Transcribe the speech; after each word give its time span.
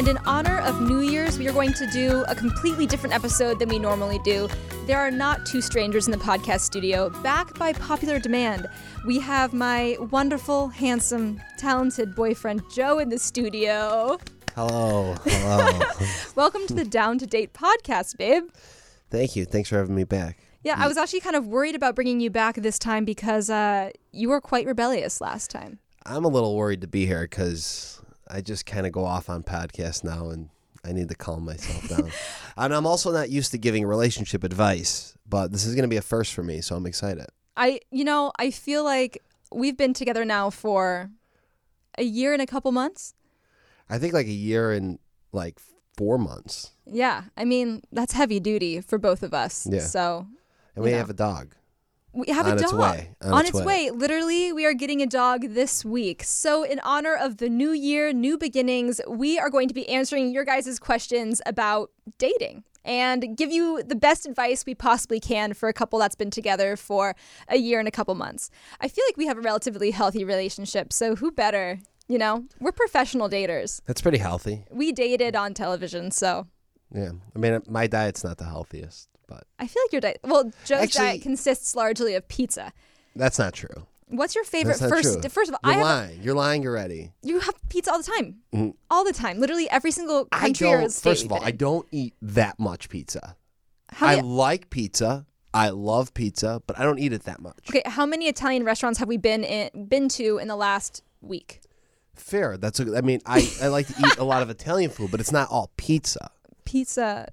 And 0.00 0.08
in 0.08 0.16
honor 0.24 0.60
of 0.60 0.80
New 0.80 1.00
Year's, 1.00 1.38
we 1.38 1.46
are 1.46 1.52
going 1.52 1.74
to 1.74 1.86
do 1.90 2.24
a 2.26 2.34
completely 2.34 2.86
different 2.86 3.14
episode 3.14 3.58
than 3.58 3.68
we 3.68 3.78
normally 3.78 4.18
do. 4.20 4.48
There 4.86 4.98
are 4.98 5.10
not 5.10 5.44
two 5.44 5.60
strangers 5.60 6.06
in 6.06 6.10
the 6.10 6.16
podcast 6.16 6.60
studio. 6.60 7.10
Back 7.22 7.52
by 7.58 7.74
popular 7.74 8.18
demand, 8.18 8.66
we 9.06 9.20
have 9.20 9.52
my 9.52 9.98
wonderful, 10.10 10.68
handsome, 10.68 11.38
talented 11.58 12.16
boyfriend 12.16 12.62
Joe 12.72 12.98
in 12.98 13.10
the 13.10 13.18
studio. 13.18 14.18
Hello. 14.54 15.16
Hello. 15.22 15.80
Welcome 16.34 16.66
to 16.68 16.72
the 16.72 16.86
Down 16.86 17.18
to 17.18 17.26
Date 17.26 17.52
podcast, 17.52 18.16
babe. 18.16 18.44
Thank 19.10 19.36
you. 19.36 19.44
Thanks 19.44 19.68
for 19.68 19.76
having 19.76 19.96
me 19.96 20.04
back. 20.04 20.38
Yeah, 20.62 20.76
I 20.78 20.88
was 20.88 20.96
actually 20.96 21.20
kind 21.20 21.36
of 21.36 21.46
worried 21.46 21.74
about 21.74 21.94
bringing 21.94 22.20
you 22.20 22.30
back 22.30 22.54
this 22.54 22.78
time 22.78 23.04
because 23.04 23.50
uh, 23.50 23.90
you 24.12 24.30
were 24.30 24.40
quite 24.40 24.64
rebellious 24.64 25.20
last 25.20 25.50
time. 25.50 25.78
I'm 26.06 26.24
a 26.24 26.28
little 26.28 26.56
worried 26.56 26.80
to 26.80 26.86
be 26.86 27.04
here 27.04 27.24
because 27.24 27.99
I 28.32 28.40
just 28.40 28.64
kind 28.66 28.86
of 28.86 28.92
go 28.92 29.04
off 29.04 29.28
on 29.28 29.42
podcasts 29.42 30.04
now 30.04 30.30
and 30.30 30.48
I 30.84 30.92
need 30.92 31.08
to 31.08 31.14
calm 31.14 31.44
myself 31.44 31.88
down. 31.88 32.10
and 32.56 32.74
I'm 32.74 32.86
also 32.86 33.10
not 33.12 33.28
used 33.30 33.50
to 33.52 33.58
giving 33.58 33.84
relationship 33.84 34.44
advice, 34.44 35.14
but 35.28 35.52
this 35.52 35.64
is 35.66 35.74
going 35.74 35.82
to 35.82 35.88
be 35.88 35.96
a 35.96 36.02
first 36.02 36.32
for 36.32 36.42
me, 36.42 36.60
so 36.60 36.76
I'm 36.76 36.86
excited. 36.86 37.26
I, 37.56 37.80
you 37.90 38.04
know, 38.04 38.32
I 38.38 38.50
feel 38.50 38.84
like 38.84 39.22
we've 39.52 39.76
been 39.76 39.92
together 39.92 40.24
now 40.24 40.48
for 40.50 41.10
a 41.98 42.04
year 42.04 42.32
and 42.32 42.40
a 42.40 42.46
couple 42.46 42.72
months. 42.72 43.14
I 43.88 43.98
think 43.98 44.14
like 44.14 44.26
a 44.26 44.32
year 44.32 44.72
and 44.72 44.98
like 45.32 45.58
four 45.96 46.16
months. 46.16 46.70
Yeah, 46.86 47.24
I 47.36 47.44
mean 47.44 47.82
that's 47.92 48.12
heavy 48.12 48.40
duty 48.40 48.80
for 48.80 48.96
both 48.98 49.22
of 49.22 49.34
us. 49.34 49.66
Yeah. 49.70 49.80
So 49.80 50.26
And 50.74 50.84
we 50.84 50.92
know. 50.92 50.98
have 50.98 51.10
a 51.10 51.14
dog. 51.14 51.54
We 52.12 52.26
have 52.32 52.46
On 52.46 52.52
a 52.52 52.54
its 52.60 52.70
dog 52.70 52.80
way, 52.80 53.10
on 53.22 53.32
on 53.32 53.40
its 53.40 53.50
its 53.50 53.58
way. 53.58 53.64
way. 53.64 53.90
Literally, 53.90 54.52
we 54.52 54.64
are 54.66 54.74
getting 54.74 55.00
a 55.02 55.06
dog 55.06 55.42
this 55.50 55.84
week. 55.84 56.22
So, 56.24 56.62
in 56.64 56.80
honor 56.80 57.14
of 57.14 57.36
the 57.38 57.48
new 57.48 57.72
year, 57.72 58.12
new 58.12 58.36
beginnings, 58.36 59.00
we 59.08 59.38
are 59.38 59.50
going 59.50 59.68
to 59.68 59.74
be 59.74 59.88
answering 59.88 60.30
your 60.32 60.44
guys' 60.44 60.78
questions 60.78 61.40
about 61.46 61.90
dating 62.18 62.64
and 62.84 63.36
give 63.36 63.52
you 63.52 63.82
the 63.82 63.94
best 63.94 64.26
advice 64.26 64.64
we 64.66 64.74
possibly 64.74 65.20
can 65.20 65.52
for 65.54 65.68
a 65.68 65.72
couple 65.72 65.98
that's 65.98 66.14
been 66.14 66.30
together 66.30 66.76
for 66.76 67.14
a 67.48 67.56
year 67.58 67.78
and 67.78 67.86
a 67.86 67.90
couple 67.90 68.14
months. 68.14 68.50
I 68.80 68.88
feel 68.88 69.04
like 69.06 69.16
we 69.18 69.26
have 69.26 69.36
a 69.38 69.42
relatively 69.42 69.90
healthy 69.90 70.24
relationship, 70.24 70.92
so 70.92 71.14
who 71.16 71.30
better? 71.30 71.78
You 72.08 72.18
know, 72.18 72.46
we're 72.58 72.72
professional 72.72 73.28
daters. 73.28 73.82
That's 73.86 74.00
pretty 74.00 74.18
healthy. 74.18 74.64
We 74.70 74.90
dated 74.92 75.36
on 75.36 75.54
television, 75.54 76.10
so 76.10 76.48
Yeah. 76.92 77.12
I 77.36 77.38
mean, 77.38 77.60
my 77.68 77.86
diet's 77.86 78.24
not 78.24 78.38
the 78.38 78.46
healthiest, 78.46 79.08
but 79.30 79.44
I 79.58 79.66
feel 79.66 79.82
like 79.84 79.92
your 79.92 80.00
diet. 80.02 80.20
Well, 80.24 80.52
Joe's 80.66 80.82
Actually- 80.82 81.06
diet 81.06 81.22
consists 81.22 81.74
largely 81.74 82.14
of 82.14 82.28
pizza. 82.28 82.72
that's 83.16 83.38
not 83.38 83.54
true. 83.54 83.86
What's 84.08 84.34
your 84.34 84.42
favorite 84.42 84.72
That's 84.80 84.90
not 84.90 84.90
first? 84.90 85.20
true. 85.22 85.30
First 85.30 85.50
of 85.50 85.56
all, 85.62 85.70
You're 85.72 85.82
I 85.84 85.86
have 85.86 86.08
lying. 86.08 86.22
You're 86.22 86.34
lying 86.34 86.66
already. 86.66 87.12
You 87.22 87.38
have 87.38 87.54
pizza 87.68 87.92
all 87.92 87.98
the 88.02 88.10
time. 88.10 88.38
Mhm. 88.52 88.74
All 88.90 89.04
the 89.04 89.12
time. 89.12 89.38
Literally 89.38 89.70
every 89.70 89.92
single 89.92 90.26
I 90.32 90.40
country 90.40 90.66
or 90.66 90.80
don't. 90.80 90.90
state. 90.90 91.10
First 91.10 91.22
we've 91.22 91.26
of 91.30 91.32
all, 91.34 91.38
been 91.38 91.46
I 91.46 91.50
in. 91.50 91.56
don't 91.56 91.86
eat 91.92 92.14
that 92.20 92.58
much 92.58 92.88
pizza. 92.88 93.36
How 93.90 94.08
I 94.08 94.16
many, 94.16 94.26
like 94.28 94.68
pizza. 94.70 95.26
I 95.54 95.68
love 95.70 96.12
pizza, 96.12 96.60
but 96.66 96.76
I 96.78 96.82
don't 96.82 96.98
eat 96.98 97.12
it 97.12 97.22
that 97.24 97.40
much. 97.40 97.58
okay, 97.70 97.82
how 97.86 98.04
many 98.04 98.26
Italian 98.26 98.64
restaurants 98.64 98.98
have 98.98 99.06
we 99.08 99.16
been 99.16 99.44
in, 99.44 99.86
been 99.86 100.08
to 100.10 100.38
in 100.38 100.48
the 100.48 100.56
last 100.56 101.02
week? 101.20 101.60
Fair. 102.16 102.56
That's 102.56 102.80
a, 102.80 102.96
I 102.96 103.00
mean, 103.02 103.20
I, 103.26 103.48
I 103.62 103.68
like 103.68 103.86
to 103.88 103.94
eat 104.06 104.16
a 104.18 104.24
lot 104.24 104.42
of 104.42 104.50
Italian 104.50 104.90
food, 104.90 105.10
but 105.12 105.20
it's 105.20 105.32
not 105.32 105.48
all 105.50 105.70
pizza. 105.76 106.30
Pizza. 106.64 107.28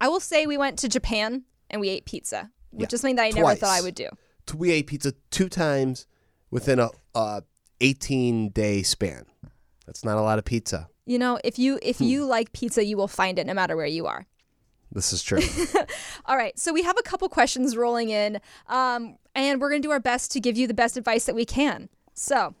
I 0.00 0.08
will 0.08 0.20
say 0.20 0.46
we 0.46 0.58
went 0.58 0.78
to 0.80 0.88
Japan 0.88 1.44
and 1.70 1.80
we 1.80 1.88
ate 1.88 2.04
pizza, 2.04 2.50
which 2.70 2.92
Yeah, 2.92 2.94
is 2.94 3.00
something 3.00 3.16
that 3.16 3.24
I 3.24 3.30
never 3.30 3.54
thought 3.54 3.70
I 3.78 3.80
would 3.82 3.94
do. 3.94 4.08
We 4.54 4.70
ate 4.70 4.86
pizza 4.86 5.12
two 5.30 5.48
times 5.48 6.06
within 6.50 6.78
a, 6.78 6.90
a 7.14 7.42
18 7.80 8.50
day 8.50 8.82
span. 8.82 9.26
That's 9.86 10.04
not 10.04 10.16
a 10.18 10.22
lot 10.22 10.38
of 10.38 10.44
pizza. 10.44 10.88
You 11.04 11.18
know, 11.18 11.38
if 11.44 11.58
you 11.58 11.78
if 11.82 11.98
Hmm. 11.98 12.04
you 12.04 12.24
like 12.24 12.52
pizza, 12.52 12.84
you 12.84 12.96
will 12.96 13.08
find 13.08 13.38
it 13.38 13.46
no 13.46 13.54
matter 13.54 13.76
where 13.76 13.86
you 13.86 14.06
are. 14.06 14.26
This 14.92 15.12
is 15.12 15.22
true. 15.22 15.40
All 16.26 16.36
right, 16.36 16.56
so 16.58 16.72
we 16.72 16.82
have 16.82 16.96
a 16.98 17.02
couple 17.02 17.28
questions 17.28 17.76
rolling 17.76 18.10
in, 18.10 18.40
um, 18.68 19.16
and 19.34 19.60
we're 19.60 19.68
gonna 19.70 19.80
do 19.82 19.90
our 19.90 20.00
best 20.00 20.30
to 20.32 20.40
give 20.40 20.56
you 20.56 20.66
the 20.66 20.74
best 20.74 20.96
advice 20.96 21.24
that 21.24 21.34
we 21.34 21.44
can. 21.44 21.88
So, 22.14 22.54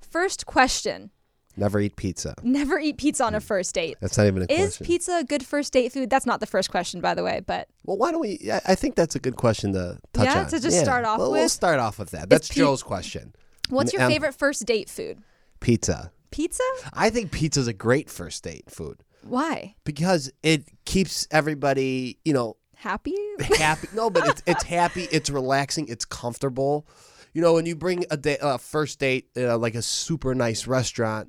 first 0.00 0.46
question: 0.46 1.10
Never 1.56 1.80
eat 1.80 1.96
pizza. 1.96 2.34
Never 2.42 2.78
eat 2.78 2.96
pizza 2.96 3.24
on 3.24 3.34
a 3.34 3.40
first 3.40 3.74
date. 3.74 3.96
That's 4.00 4.16
not 4.16 4.26
even 4.26 4.42
a 4.42 4.46
Is 4.46 4.48
question. 4.76 4.84
Is 4.84 4.86
pizza 4.86 5.12
a 5.20 5.24
good 5.24 5.44
first 5.44 5.72
date 5.72 5.92
food? 5.92 6.08
That's 6.10 6.24
not 6.26 6.40
the 6.40 6.46
first 6.46 6.70
question, 6.70 7.00
by 7.00 7.14
the 7.14 7.22
way, 7.22 7.40
but 7.46 7.68
well, 7.84 7.98
why 7.98 8.10
don't 8.10 8.20
we? 8.20 8.50
I, 8.52 8.60
I 8.68 8.74
think 8.74 8.94
that's 8.94 9.14
a 9.16 9.20
good 9.20 9.36
question 9.36 9.72
to 9.74 9.98
touch 10.12 10.28
on. 10.28 10.34
Yeah, 10.34 10.40
on. 10.44 10.48
to 10.48 10.60
just 10.60 10.80
start 10.80 11.04
off 11.04 11.18
well, 11.18 11.30
We'll 11.32 11.42
with? 11.42 11.52
start 11.52 11.78
off 11.78 11.98
with 11.98 12.10
that. 12.12 12.30
That's 12.30 12.48
pi- 12.48 12.54
Joe's 12.54 12.82
question. 12.82 13.34
what's 13.68 13.92
your 13.92 14.02
Um, 14.02 14.10
favorite 14.10 14.34
first 14.34 14.64
date 14.64 14.88
food? 14.88 15.18
Pizza. 15.60 16.10
Pizza? 16.30 16.62
I 16.94 17.10
think 17.10 17.30
pizza's 17.30 17.66
a 17.68 17.74
great 17.74 18.08
first 18.08 18.42
date 18.42 18.70
food 18.70 19.02
Why? 19.22 19.74
because 19.84 20.32
it 20.42 20.64
keeps 20.86 21.28
everybody, 21.30 22.18
you 22.24 22.32
know, 22.32 22.56
Happy? 22.76 23.14
happy. 23.58 23.86
No, 23.94 24.10
but 24.10 24.26
it's 24.26 24.42
it's 24.46 24.64
happy. 24.64 25.06
It's 25.12 25.30
relaxing. 25.30 25.86
It's 25.88 26.04
comfortable. 26.04 26.84
You 27.32 27.40
know, 27.40 27.54
when 27.54 27.64
you 27.64 27.76
bring 27.76 28.04
a 28.10 28.16
day, 28.16 28.38
uh, 28.38 28.56
first 28.56 28.98
date, 28.98 29.28
uh, 29.36 29.56
like 29.56 29.76
a 29.76 29.82
super 29.82 30.34
nice 30.34 30.66
restaurant, 30.66 31.28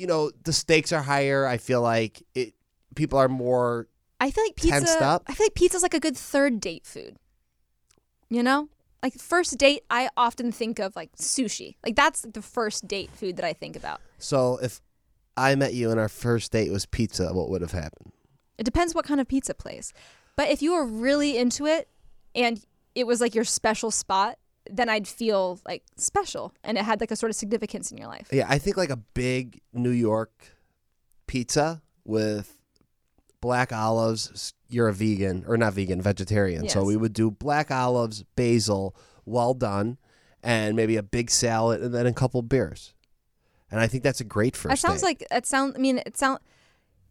you 0.00 0.06
know, 0.06 0.30
the 0.44 0.52
stakes 0.52 0.92
are 0.92 1.02
higher. 1.02 1.46
I 1.46 1.58
feel 1.58 1.82
like 1.82 2.22
it. 2.34 2.54
People 2.96 3.18
are 3.18 3.28
more. 3.28 3.86
I 4.18 4.30
feel 4.30 4.44
like 4.44 4.56
Tensed 4.56 4.94
pizza. 4.94 5.04
up? 5.04 5.22
I 5.26 5.34
feel 5.34 5.44
like 5.44 5.54
pizza's 5.54 5.82
like 5.82 5.94
a 5.94 6.00
good 6.00 6.16
third 6.16 6.58
date 6.58 6.86
food. 6.86 7.16
You 8.30 8.42
know, 8.42 8.70
like 9.02 9.14
first 9.14 9.58
date, 9.58 9.82
I 9.90 10.08
often 10.16 10.52
think 10.52 10.78
of 10.78 10.96
like 10.96 11.14
sushi. 11.16 11.76
Like 11.84 11.96
that's 11.96 12.22
the 12.22 12.40
first 12.40 12.88
date 12.88 13.10
food 13.10 13.36
that 13.36 13.44
I 13.44 13.52
think 13.52 13.76
about. 13.76 14.00
So 14.18 14.58
if 14.62 14.80
I 15.36 15.54
met 15.54 15.74
you 15.74 15.90
and 15.90 16.00
our 16.00 16.08
first 16.08 16.50
date 16.50 16.72
was 16.72 16.86
pizza, 16.86 17.32
what 17.34 17.50
would 17.50 17.60
have 17.60 17.72
happened? 17.72 18.12
It 18.56 18.64
depends 18.64 18.94
what 18.94 19.04
kind 19.04 19.20
of 19.20 19.28
pizza 19.28 19.52
place. 19.52 19.92
But 20.34 20.48
if 20.48 20.62
you 20.62 20.72
were 20.72 20.86
really 20.86 21.36
into 21.36 21.66
it 21.66 21.88
and 22.34 22.64
it 22.94 23.06
was 23.06 23.20
like 23.20 23.34
your 23.34 23.44
special 23.44 23.90
spot, 23.90 24.38
then 24.72 24.88
I'd 24.88 25.08
feel 25.08 25.60
like 25.66 25.82
special 25.96 26.52
and 26.64 26.78
it 26.78 26.84
had 26.84 27.00
like 27.00 27.10
a 27.10 27.16
sort 27.16 27.30
of 27.30 27.36
significance 27.36 27.90
in 27.90 27.98
your 27.98 28.06
life. 28.08 28.28
Yeah, 28.32 28.46
I 28.48 28.58
think 28.58 28.76
like 28.76 28.90
a 28.90 28.96
big 28.96 29.60
New 29.72 29.90
York 29.90 30.32
pizza 31.26 31.82
with 32.04 32.58
black 33.40 33.72
olives. 33.72 34.54
You're 34.68 34.88
a 34.88 34.92
vegan 34.94 35.44
or 35.46 35.56
not 35.56 35.74
vegan, 35.74 36.00
vegetarian. 36.00 36.68
So 36.68 36.84
we 36.84 36.96
would 36.96 37.12
do 37.12 37.30
black 37.30 37.70
olives, 37.70 38.22
basil, 38.36 38.94
well 39.24 39.52
done, 39.54 39.98
and 40.42 40.76
maybe 40.76 40.96
a 40.96 41.02
big 41.02 41.30
salad 41.30 41.82
and 41.82 41.92
then 41.92 42.06
a 42.06 42.12
couple 42.12 42.40
beers. 42.42 42.94
And 43.70 43.80
I 43.80 43.86
think 43.88 44.02
that's 44.04 44.20
a 44.20 44.24
great 44.24 44.56
first 44.56 44.70
That 44.70 44.78
sounds 44.78 45.00
date. 45.00 45.06
like 45.06 45.26
it 45.30 45.46
sounds. 45.46 45.74
I 45.76 45.78
mean, 45.78 45.98
it 46.06 46.16
sounds. 46.16 46.40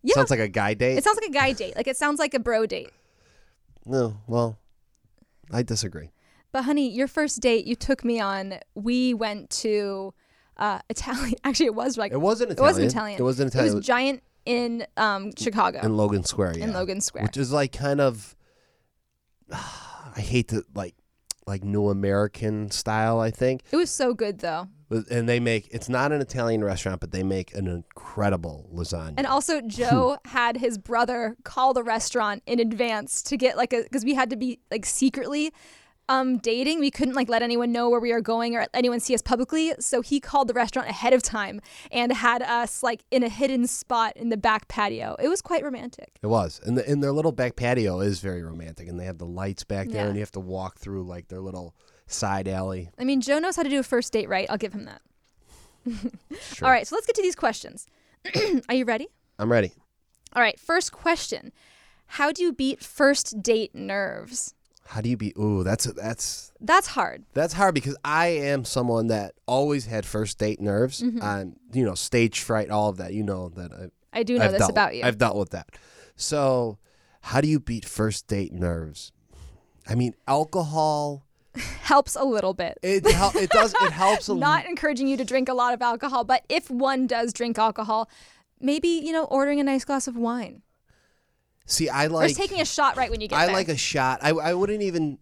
Yeah, 0.02 0.14
Sounds 0.16 0.30
like 0.30 0.40
a 0.40 0.48
guy 0.48 0.76
date. 0.76 0.98
it 0.98 1.04
sounds 1.04 1.18
like 1.22 1.30
a 1.30 1.34
guy 1.34 1.52
date. 1.52 1.76
Like 1.76 1.88
it 1.88 1.98
sounds 1.98 2.20
like 2.20 2.34
a 2.34 2.40
bro 2.40 2.66
date. 2.66 2.90
no, 3.86 4.18
well, 4.28 4.58
I 5.52 5.62
disagree. 5.64 6.12
But 6.52 6.64
honey, 6.64 6.90
your 6.90 7.08
first 7.08 7.42
date 7.42 7.66
you 7.66 7.76
took 7.76 8.04
me 8.04 8.20
on. 8.20 8.60
We 8.76 9.14
went 9.14 9.50
to 9.52 10.14
uh, 10.58 10.80
Italian. 10.90 11.36
Actually, 11.44 11.68
it 11.68 11.76
was 11.76 11.98
like 11.98 12.12
It 12.12 12.22
wasn't 12.22 12.52
Italian. 12.52 12.70
it 12.70 12.72
wasn't 12.72 12.92
Italian. 12.92 13.20
It 13.20 13.24
wasn't 13.24 13.52
Italian. 13.52 13.74
It 13.74 13.76
was 13.76 13.86
giant 13.86 14.24
in 14.46 14.86
um, 14.98 15.32
Chicago 15.38 15.80
in 15.82 15.96
Logan 15.96 16.24
Square, 16.24 16.58
yeah. 16.58 16.66
in 16.66 16.74
Logan 16.74 17.02
Square. 17.02 17.24
which 17.24 17.38
is 17.38 17.52
like 17.52 17.72
kind 17.72 18.02
of 18.02 18.36
I 19.52 20.22
hate 20.22 20.48
to 20.50 20.64
like 20.74 20.96
like 21.46 21.64
new 21.64 21.90
American 21.90 22.72
style. 22.72 23.20
I 23.20 23.32
think, 23.32 23.64
it 23.72 23.76
was 23.76 23.92
so 23.92 24.14
good 24.14 24.40
though. 24.40 24.68
And 25.12 25.30
they 25.30 25.40
make 25.40 25.68
it's 25.72 25.88
not 25.88 26.12
an 26.12 26.22
Italian 26.22 26.64
restaurant, 26.64 27.00
but 27.00 27.12
they 27.12 27.22
make 27.22 27.54
an 27.54 27.68
incredible 27.68 28.70
lasagna. 28.74 29.16
And 29.18 29.28
also, 29.28 29.62
Joe 29.68 30.18
had 30.26 30.58
his 30.58 30.78
brother 30.78 31.36
call 31.44 31.74
the 31.74 31.84
restaurant 31.84 32.42
in 32.48 32.60
advance 32.60 33.22
to 33.24 33.38
get 33.38 33.56
like 33.56 33.74
a 33.74 33.84
because 33.84 34.04
we 34.04 34.16
had 34.16 34.30
to 34.32 34.36
be 34.36 34.60
like 34.72 34.86
secretly 34.86 35.54
um 36.10 36.38
dating. 36.40 36.80
We 36.82 36.92
couldn't 36.92 37.14
like 37.14 37.30
let 37.30 37.42
anyone 37.42 37.72
know 37.72 37.90
where 37.90 38.02
we 38.02 38.12
were 38.12 38.20
going 38.20 38.56
or 38.56 38.68
anyone 38.74 39.00
see 39.00 39.14
us 39.16 39.22
publicly. 39.22 39.72
So 39.80 40.02
he 40.02 40.20
called 40.20 40.50
the 40.50 40.54
restaurant 40.54 40.90
ahead 40.90 41.14
of 41.14 41.24
time 41.24 41.62
and 41.92 42.12
had 42.12 42.42
us 42.42 42.84
like 42.84 43.06
in 43.12 43.24
a 43.24 43.30
hidden 43.30 43.66
spot 43.68 44.18
in 44.18 44.28
the 44.30 44.36
back 44.38 44.68
patio. 44.68 45.16
It 45.20 45.30
was 45.30 45.42
quite 45.42 45.64
romantic. 45.64 46.20
it 46.22 46.28
was, 46.28 46.60
and 46.66 46.78
the, 46.78 46.86
and 46.90 47.02
their 47.02 47.14
little 47.14 47.32
back 47.32 47.56
patio 47.56 48.02
is 48.02 48.20
very 48.20 48.44
romantic, 48.44 48.88
and 48.90 49.00
they 49.00 49.06
have 49.06 49.20
the 49.20 49.26
lights 49.26 49.64
back 49.64 49.88
there, 49.88 50.02
Yeah. 50.04 50.08
and 50.08 50.16
you 50.16 50.22
have 50.22 50.32
to 50.34 50.40
walk 50.42 50.78
through 50.80 51.04
like 51.04 51.30
their 51.30 51.40
little 51.40 51.74
side 52.08 52.48
alley. 52.48 52.90
I 53.00 53.04
mean, 53.06 53.22
Joe 53.22 53.40
knows 53.40 53.56
how 53.56 53.64
to 53.64 53.70
do 53.70 53.80
a 53.80 53.84
first 53.84 54.12
date 54.12 54.28
right. 54.28 54.48
I'll 54.50 54.58
give 54.58 54.74
him 54.74 54.86
that. 54.86 55.02
Sure. 56.42 56.68
All 56.68 56.72
right, 56.72 56.86
so 56.88 56.96
let's 56.96 57.06
get 57.08 57.16
to 57.16 57.22
these 57.22 57.36
questions. 57.36 57.88
Are 58.70 58.76
you 58.76 58.86
ready? 58.86 59.08
I'm 59.38 59.52
ready. 59.52 59.72
All 60.34 60.42
right, 60.42 60.60
first 60.60 60.92
question. 60.92 61.52
How 62.14 62.32
do 62.32 62.44
you 62.44 62.52
beat 62.52 62.84
first 62.84 63.42
date 63.42 63.74
nerves? 63.76 64.54
How 64.90 65.02
do 65.02 65.10
you 65.10 65.18
be? 65.18 65.34
Ooh, 65.38 65.62
that's 65.64 65.86
that's 65.86 66.52
That's 66.60 66.88
hard. 66.88 67.24
That's 67.36 67.54
hard 67.54 67.76
because 67.76 67.96
I 68.04 68.28
am 68.30 68.66
someone 68.66 69.06
that 69.08 69.36
always 69.46 69.86
had 69.86 70.04
first 70.04 70.40
date 70.40 70.60
nerves 70.60 71.04
Mm-hmm. 71.04 71.78
you 71.78 71.86
know 71.86 71.94
stage 71.94 72.40
fright, 72.40 72.72
all 72.72 72.90
of 72.90 72.98
that. 72.98 73.14
You 73.14 73.22
know 73.22 73.50
that 73.50 73.72
I, 73.72 74.20
I 74.22 74.24
do 74.24 74.40
know 74.40 74.46
I've 74.46 74.52
this 74.54 74.60
dealt, 74.62 74.72
about 74.72 74.96
you. 74.96 75.04
I've 75.04 75.20
dealt 75.20 75.38
with 75.38 75.52
that. 75.52 75.68
So, 76.16 76.80
how 77.22 77.40
do 77.40 77.48
you 77.48 77.60
beat 77.60 77.86
first 77.86 78.26
date 78.26 78.52
nerves? 78.52 79.12
I 79.88 79.94
mean, 79.94 80.16
alcohol. 80.28 81.24
Helps 81.82 82.16
a 82.16 82.24
little 82.24 82.56
bit. 82.56 82.80
It 82.82 83.06
hel- 83.12 83.32
it 83.36 83.52
does 83.52 83.76
it 83.82 83.92
helps 83.92 84.28
a 84.28 84.34
little. 84.34 84.40
Not 84.50 84.66
encouraging 84.66 85.08
you 85.08 85.18
to 85.18 85.24
drink 85.26 85.50
a 85.50 85.54
lot 85.54 85.76
of 85.76 85.84
alcohol, 85.84 86.24
but 86.24 86.44
if 86.50 86.70
one 86.72 87.06
does 87.06 87.32
drink 87.32 87.60
alcohol, 87.60 88.10
maybe 88.60 88.88
you 88.88 89.12
know 89.12 89.26
ordering 89.26 89.60
a 89.60 89.64
nice 89.64 89.86
glass 89.86 90.08
of 90.08 90.16
wine 90.18 90.64
See, 91.70 91.88
I 91.88 92.06
or 92.08 92.10
like 92.10 92.28
just 92.30 92.40
taking 92.40 92.60
a 92.62 92.66
shot 92.66 92.98
right 92.98 93.10
when 93.12 93.22
you 93.22 93.28
get 93.28 93.38
I 93.40 93.46
there. 93.46 93.56
like 93.56 93.70
a 93.70 93.78
shot. 93.78 94.20
I 94.22 94.30
I 94.32 94.54
wouldn't 94.54 94.82
even. 94.82 95.20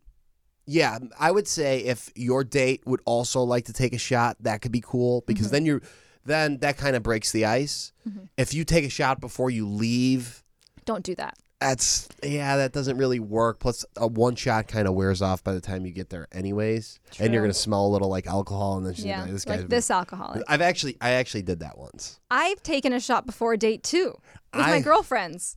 Yeah, 0.65 0.97
I 1.19 1.31
would 1.31 1.47
say 1.47 1.79
if 1.79 2.09
your 2.15 2.43
date 2.43 2.81
would 2.85 2.99
also 3.05 3.41
like 3.43 3.65
to 3.65 3.73
take 3.73 3.93
a 3.93 3.97
shot, 3.97 4.35
that 4.41 4.61
could 4.61 4.71
be 4.71 4.81
cool 4.85 5.23
because 5.27 5.47
Mm-hmm. 5.47 5.53
then 5.53 5.65
you're 5.65 5.81
then 6.25 6.57
that 6.59 6.77
kind 6.77 6.95
of 6.95 7.03
breaks 7.03 7.31
the 7.31 7.45
ice. 7.45 7.91
If 8.37 8.53
you 8.53 8.63
take 8.65 8.83
a 8.85 8.89
shot 8.89 9.19
before 9.21 9.49
you 9.49 9.67
leave, 9.67 10.43
Don't 10.85 11.03
do 11.03 11.15
that. 11.15 11.37
that's 11.61 12.07
yeah, 12.23 12.57
that 12.57 12.71
doesn't 12.73 12.97
really 12.97 13.19
work. 13.19 13.59
Plus, 13.59 13.85
a 13.97 14.07
one 14.07 14.35
shot 14.35 14.67
kind 14.69 14.87
of 14.87 14.93
wears 14.93 15.21
off 15.21 15.43
by 15.43 15.53
the 15.53 15.61
time 15.61 15.85
you 15.85 15.91
get 15.93 16.09
there, 16.09 16.27
anyways, 16.33 16.99
and 17.19 17.33
you're 17.33 17.41
gonna 17.43 17.53
smell 17.53 17.85
a 17.85 17.89
little 17.89 18.09
like 18.09 18.27
alcohol, 18.27 18.77
and 18.77 18.85
then 18.85 18.93
she's 18.93 19.05
Yeah, 19.05 19.23
like, 19.23 19.31
this 19.31 19.45
guy's. 19.45 19.59
like 19.61 19.69
this 19.69 19.89
alcoholic. 19.91 20.43
I've 20.47 20.61
actually, 20.61 20.95
I 21.01 21.11
actually 21.11 21.41
did 21.43 21.59
that 21.61 21.77
once. 21.77 22.19
I've 22.31 22.61
taken 22.63 22.93
a 22.93 22.99
shot 22.99 23.25
before 23.25 23.51
a 23.53 23.57
date 23.57 23.83
too 23.83 24.15
with 24.53 24.65
my 24.65 24.79
girlfriends. 24.81 25.56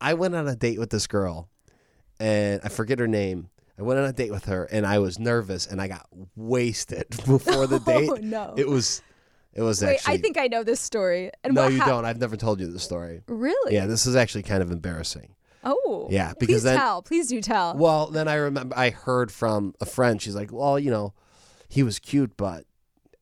I 0.00 0.14
went 0.14 0.34
on 0.34 0.48
a 0.48 0.56
date 0.56 0.78
with 0.78 0.90
this 0.90 1.06
girl, 1.06 1.48
and 2.20 2.60
I 2.64 2.68
forget 2.68 2.98
her 2.98 3.08
name. 3.08 3.50
I 3.78 3.82
went 3.82 4.00
on 4.00 4.06
a 4.06 4.12
date 4.12 4.30
with 4.32 4.46
her, 4.46 4.64
and 4.64 4.86
I 4.86 4.98
was 4.98 5.18
nervous, 5.18 5.66
and 5.66 5.80
I 5.80 5.88
got 5.88 6.06
wasted 6.34 7.08
before 7.26 7.66
the 7.66 7.80
oh, 7.86 7.92
date. 7.92 8.10
Oh 8.10 8.18
no! 8.20 8.54
It 8.56 8.68
was, 8.68 9.02
it 9.52 9.62
was 9.62 9.82
Wait, 9.82 9.94
actually. 9.94 10.14
I 10.14 10.18
think 10.18 10.36
I 10.38 10.48
know 10.48 10.64
this 10.64 10.80
story. 10.80 11.30
And 11.44 11.54
no, 11.54 11.68
you 11.68 11.78
hap- 11.78 11.88
don't. 11.88 12.04
I've 12.04 12.18
never 12.20 12.36
told 12.36 12.60
you 12.60 12.70
the 12.70 12.78
story. 12.78 13.22
Really? 13.26 13.74
Yeah, 13.74 13.86
this 13.86 14.06
is 14.06 14.16
actually 14.16 14.42
kind 14.42 14.62
of 14.62 14.70
embarrassing. 14.70 15.34
Oh. 15.64 16.08
Yeah, 16.10 16.32
Please 16.32 16.46
because 16.46 16.62
then- 16.62 16.78
tell. 16.78 17.02
Please 17.02 17.28
do 17.28 17.40
tell. 17.40 17.76
Well, 17.76 18.06
then 18.06 18.28
I 18.28 18.34
remember 18.34 18.76
I 18.76 18.90
heard 18.90 19.30
from 19.30 19.74
a 19.80 19.86
friend. 19.86 20.20
She's 20.20 20.34
like, 20.34 20.52
"Well, 20.52 20.78
you 20.78 20.90
know, 20.90 21.14
he 21.68 21.82
was 21.82 21.98
cute, 21.98 22.36
but 22.36 22.64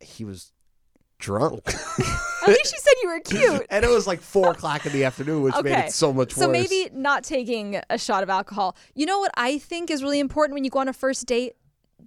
he 0.00 0.24
was 0.24 0.52
drunk." 1.18 1.62
At 2.46 2.56
least 2.56 2.72
you 2.72 2.78
said 2.80 2.92
you 3.02 3.08
were 3.08 3.20
cute. 3.20 3.66
and 3.70 3.84
it 3.84 3.88
was 3.88 4.06
like 4.06 4.20
four 4.20 4.50
o'clock 4.50 4.86
in 4.86 4.92
the 4.92 5.04
afternoon, 5.04 5.42
which 5.42 5.54
made 5.62 5.78
it 5.78 5.92
so 5.92 6.12
much 6.12 6.32
So 6.32 6.40
worse. 6.40 6.46
So 6.46 6.52
maybe 6.52 6.90
not 6.94 7.24
taking 7.24 7.80
a 7.90 7.98
shot 7.98 8.22
of 8.22 8.30
alcohol. 8.30 8.76
You 8.94 9.06
know 9.06 9.18
what 9.18 9.32
I 9.36 9.58
think 9.58 9.90
is 9.90 10.02
really 10.02 10.20
important 10.20 10.54
when 10.54 10.64
you 10.64 10.70
go 10.70 10.78
on 10.78 10.88
a 10.88 10.92
first 10.92 11.26
date? 11.26 11.54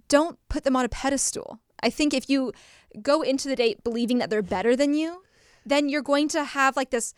Don't 0.08 0.38
put 0.48 0.64
them 0.64 0.76
on 0.76 0.84
a 0.84 0.88
pedestal. 0.88 1.60
I 1.82 1.90
think 1.90 2.14
if 2.14 2.28
you 2.28 2.52
go 3.02 3.22
into 3.22 3.48
the 3.48 3.56
date 3.56 3.84
believing 3.84 4.18
that 4.18 4.30
they're 4.30 4.42
better 4.42 4.76
than 4.76 4.94
you, 4.94 5.22
then 5.64 5.88
you're 5.88 6.02
going 6.02 6.28
to 6.28 6.44
have 6.44 6.76
like 6.76 6.90
this 6.90 7.14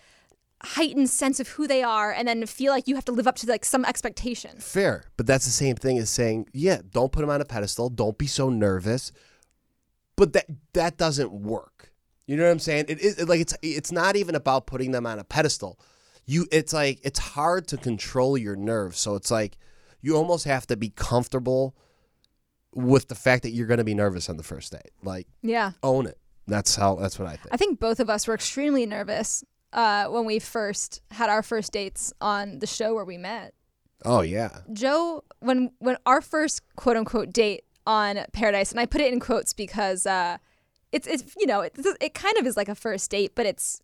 heightened 0.64 1.10
sense 1.10 1.40
of 1.40 1.48
who 1.48 1.66
they 1.66 1.82
are 1.82 2.12
and 2.12 2.28
then 2.28 2.46
feel 2.46 2.72
like 2.72 2.86
you 2.86 2.94
have 2.94 3.04
to 3.04 3.12
live 3.12 3.26
up 3.26 3.36
to 3.36 3.46
like 3.46 3.64
some 3.64 3.84
expectation. 3.84 4.56
fair, 4.58 5.04
but 5.16 5.26
that's 5.26 5.44
the 5.44 5.50
same 5.50 5.74
thing 5.76 5.98
as 5.98 6.08
saying, 6.10 6.46
"Yeah, 6.52 6.80
don't 6.90 7.10
put 7.12 7.20
them 7.20 7.30
on 7.30 7.40
a 7.40 7.44
pedestal. 7.44 7.88
Don't 7.88 8.16
be 8.16 8.26
so 8.26 8.48
nervous." 8.48 9.12
But 10.16 10.32
that 10.34 10.46
that 10.74 10.98
doesn't 10.98 11.32
work. 11.32 11.91
You 12.26 12.36
know 12.36 12.44
what 12.44 12.50
I'm 12.52 12.58
saying? 12.58 12.86
It 12.88 13.00
is 13.00 13.28
like 13.28 13.40
it's 13.40 13.54
it's 13.62 13.92
not 13.92 14.16
even 14.16 14.34
about 14.34 14.66
putting 14.66 14.92
them 14.92 15.06
on 15.06 15.18
a 15.18 15.24
pedestal. 15.24 15.78
You, 16.24 16.46
it's 16.52 16.72
like 16.72 17.00
it's 17.02 17.18
hard 17.18 17.66
to 17.68 17.76
control 17.76 18.38
your 18.38 18.54
nerves. 18.54 18.98
So 18.98 19.16
it's 19.16 19.30
like 19.30 19.58
you 20.00 20.16
almost 20.16 20.44
have 20.44 20.66
to 20.68 20.76
be 20.76 20.90
comfortable 20.90 21.74
with 22.74 23.08
the 23.08 23.14
fact 23.14 23.42
that 23.42 23.50
you're 23.50 23.66
going 23.66 23.78
to 23.78 23.84
be 23.84 23.94
nervous 23.94 24.28
on 24.28 24.36
the 24.36 24.42
first 24.42 24.72
date. 24.72 24.92
Like 25.02 25.26
Yeah. 25.42 25.72
own 25.82 26.06
it. 26.06 26.18
That's 26.46 26.74
how. 26.76 26.96
That's 26.96 27.18
what 27.18 27.28
I 27.28 27.36
think. 27.36 27.48
I 27.52 27.56
think 27.56 27.80
both 27.80 28.00
of 28.00 28.08
us 28.08 28.26
were 28.26 28.34
extremely 28.34 28.86
nervous 28.86 29.44
uh, 29.72 30.06
when 30.06 30.24
we 30.24 30.38
first 30.38 31.00
had 31.10 31.28
our 31.30 31.42
first 31.42 31.72
dates 31.72 32.12
on 32.20 32.58
the 32.60 32.66
show 32.66 32.94
where 32.94 33.04
we 33.04 33.16
met. 33.18 33.54
Oh 34.04 34.20
yeah. 34.22 34.58
Joe, 34.72 35.22
when 35.40 35.70
when 35.78 35.96
our 36.06 36.20
first 36.20 36.62
quote 36.76 36.96
unquote 36.96 37.32
date 37.32 37.64
on 37.86 38.24
Paradise, 38.32 38.70
and 38.70 38.80
I 38.80 38.86
put 38.86 39.00
it 39.00 39.12
in 39.12 39.20
quotes 39.20 39.52
because 39.52 40.06
uh, 40.06 40.38
it's 40.92 41.06
it's 41.06 41.34
you 41.38 41.46
know 41.46 41.60
it, 41.62 41.72
it 42.00 42.14
kind 42.14 42.36
of 42.38 42.46
is 42.46 42.56
like 42.56 42.68
a 42.68 42.74
first 42.74 43.10
date, 43.10 43.32
but 43.34 43.46
it's 43.46 43.80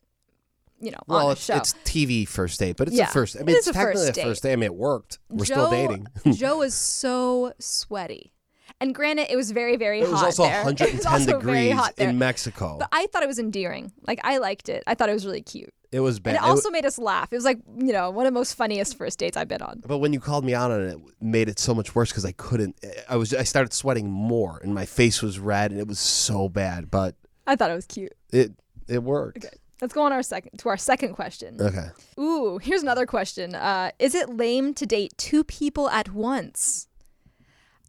you 0.80 0.90
know 0.90 0.98
Well, 1.06 1.18
on 1.18 1.26
a 1.28 1.32
it's, 1.32 1.44
show. 1.44 1.56
it's 1.56 1.74
TV 1.84 2.26
first 2.28 2.60
date, 2.60 2.76
but 2.76 2.88
it's 2.88 2.96
Yeah, 2.96 3.08
a 3.08 3.12
first. 3.12 3.36
I 3.36 3.40
mean, 3.40 3.50
is 3.56 3.66
it's 3.66 3.66
a 3.68 3.72
technically 3.72 4.06
first 4.06 4.18
a 4.18 4.22
first 4.22 4.42
date. 4.44 4.52
I 4.52 4.56
mean, 4.56 4.64
it 4.64 4.74
worked. 4.74 5.18
We're 5.28 5.44
Joe, 5.44 5.54
still 5.54 5.70
dating. 5.70 6.06
Joe 6.34 6.58
was 6.58 6.74
so 6.74 7.52
sweaty, 7.58 8.32
and 8.80 8.94
granted, 8.94 9.26
it 9.30 9.36
was 9.36 9.50
very 9.50 9.76
very 9.76 10.00
It 10.00 10.08
was 10.10 10.20
hot 10.20 10.24
also 10.26 10.42
there. 10.44 10.62
It 10.68 10.94
was 10.96 11.06
also 11.06 11.24
very 11.40 11.68
degrees 11.68 11.72
hot 11.74 11.96
there. 11.96 12.08
in 12.10 12.18
Mexico. 12.18 12.76
But 12.78 12.88
I 12.92 13.06
thought 13.06 13.22
it 13.22 13.26
was 13.28 13.38
endearing. 13.38 13.92
Like 14.06 14.20
I 14.24 14.38
liked 14.38 14.68
it. 14.68 14.82
I 14.86 14.94
thought 14.94 15.08
it 15.08 15.14
was 15.14 15.24
really 15.26 15.42
cute. 15.42 15.72
it 15.90 16.00
was 16.00 16.20
bad. 16.20 16.36
And 16.36 16.44
it 16.44 16.46
It 16.46 16.50
also 16.50 16.70
made 16.70 16.84
us 16.86 16.98
laugh. 16.98 17.32
It 17.32 17.36
was 17.36 17.44
like, 17.44 17.58
you 17.78 17.92
know, 17.92 18.10
one 18.10 18.26
of 18.26 18.32
the 18.32 18.38
most 18.38 18.54
funniest 18.54 18.96
first 18.98 19.18
dates 19.18 19.36
I've 19.36 19.48
been 19.48 19.62
on. 19.62 19.82
but 19.86 19.98
when 19.98 20.12
you 20.12 20.20
called 20.20 20.44
me 20.44 20.54
out 20.54 20.70
on 20.70 20.80
it, 20.82 20.92
it 20.94 20.98
made 21.20 21.48
it 21.48 21.58
so 21.58 21.74
much 21.74 21.94
worse 21.94 22.10
because 22.10 22.24
I 22.24 22.32
couldn't. 22.32 22.76
I 23.08 23.16
was. 23.16 23.32
I 23.34 23.42
started 23.44 23.72
sweating 23.72 24.10
more, 24.10 24.60
and 24.62 24.74
my 24.74 24.84
face 24.86 25.22
was 25.22 25.38
red, 25.38 25.70
and 25.70 25.80
it 25.80 25.88
was 25.88 25.98
so 25.98 26.48
bad. 26.48 26.90
But 26.90 27.14
I 27.46 27.56
thought 27.56 27.70
it 27.70 27.74
was 27.74 27.86
cute. 27.86 28.12
it 28.32 28.52
it 28.88 29.02
worked. 29.02 29.44
Okay. 29.44 29.54
Let's 29.80 29.94
go 29.94 30.02
on 30.02 30.12
our 30.12 30.24
second 30.24 30.58
to 30.58 30.68
our 30.70 30.76
second 30.76 31.14
question. 31.14 31.56
Okay. 31.60 31.86
Ooh, 32.18 32.58
here's 32.58 32.82
another 32.82 33.06
question. 33.06 33.54
Uh, 33.54 33.92
is 34.00 34.12
it 34.16 34.28
lame 34.36 34.74
to 34.74 34.84
date 34.86 35.14
two 35.16 35.44
people 35.44 35.88
at 35.90 36.12
once? 36.12 36.87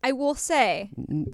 I 0.04 0.12
will 0.12 0.36
say 0.36 0.92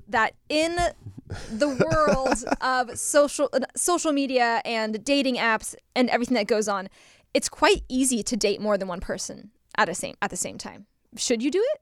that 0.08 0.34
in 0.50 0.78
the 1.52 1.70
world 1.70 2.44
of 2.62 2.98
social 2.98 3.50
uh, 3.54 3.60
social 3.76 4.12
media 4.12 4.62
and 4.66 5.04
dating 5.04 5.36
apps 5.36 5.76
and 5.96 6.10
everything 6.10 6.36
that 6.36 6.48
goes 6.48 6.68
on, 6.68 6.90
it's 7.34 7.50
quite 7.50 7.84
easy 7.90 8.24
to 8.24 8.36
date 8.36 8.62
more 8.62 8.78
than 8.78 8.88
one 8.88 9.00
person 9.00 9.52
at 9.78 9.90
a 9.90 9.96
same 9.96 10.16
at 10.22 10.30
the 10.30 10.38
same 10.38 10.58
time. 10.58 10.86
Should 11.18 11.42
you 11.42 11.52
do 11.52 11.64
it? 11.74 11.82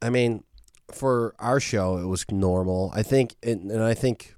I 0.00 0.10
mean, 0.10 0.44
for 0.90 1.34
our 1.38 1.60
show, 1.60 1.98
it 1.98 2.06
was 2.06 2.24
normal. 2.30 2.90
I 2.94 3.02
think, 3.02 3.36
and, 3.42 3.70
and 3.70 3.82
I 3.82 3.94
think, 3.94 4.34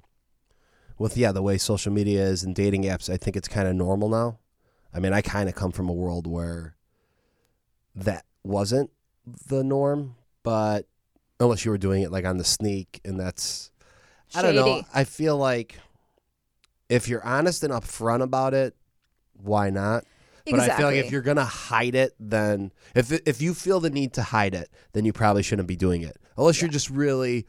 with 0.99 1.17
yeah, 1.17 1.33
the 1.33 1.43
way 1.43 1.59
social 1.59 1.93
media 1.93 2.23
is 2.23 2.43
and 2.43 2.55
dating 2.55 2.85
apps, 2.85 3.13
I 3.13 3.17
think 3.17 3.37
it's 3.37 3.49
kind 3.49 3.67
of 3.67 3.75
normal 3.75 4.09
now. 4.09 4.39
I 4.93 5.01
mean, 5.01 5.13
I 5.13 5.23
kind 5.23 5.49
of 5.49 5.55
come 5.55 5.73
from 5.73 5.89
a 5.89 5.93
world 5.93 6.27
where 6.27 6.77
that 7.95 8.25
wasn't 8.45 8.91
the 9.49 9.65
norm, 9.65 10.17
but 10.43 10.87
unless 11.41 11.65
you 11.65 11.71
were 11.71 11.79
doing 11.79 12.03
it 12.03 12.11
like 12.11 12.25
on 12.25 12.37
the 12.37 12.45
sneak, 12.45 13.01
and 13.05 13.19
that's 13.19 13.71
I 14.35 14.43
don't 14.43 14.55
know. 14.55 14.83
I 14.93 15.05
feel 15.05 15.37
like 15.37 15.79
if 16.89 17.09
you're 17.09 17.25
honest 17.25 17.63
and 17.63 17.73
upfront 17.73 18.23
about 18.23 18.55
it, 18.55 18.75
why 19.35 19.71
not? 19.71 20.05
But 20.51 20.61
I 20.61 20.77
feel 20.77 20.87
like 20.87 20.97
if 20.97 21.11
you're 21.11 21.23
gonna 21.23 21.45
hide 21.45 21.95
it, 21.95 22.15
then 22.21 22.71
if 22.95 23.11
if 23.27 23.41
you 23.41 23.55
feel 23.55 23.81
the 23.81 23.91
need 23.91 24.13
to 24.15 24.23
hide 24.23 24.55
it, 24.55 24.69
then 24.93 25.05
you 25.05 25.13
probably 25.13 25.43
shouldn't 25.43 25.69
be 25.69 25.77
doing 25.77 26.03
it, 26.03 26.19
unless 26.37 26.61
you're 26.61 26.71
just 26.71 26.91
really 26.91 27.47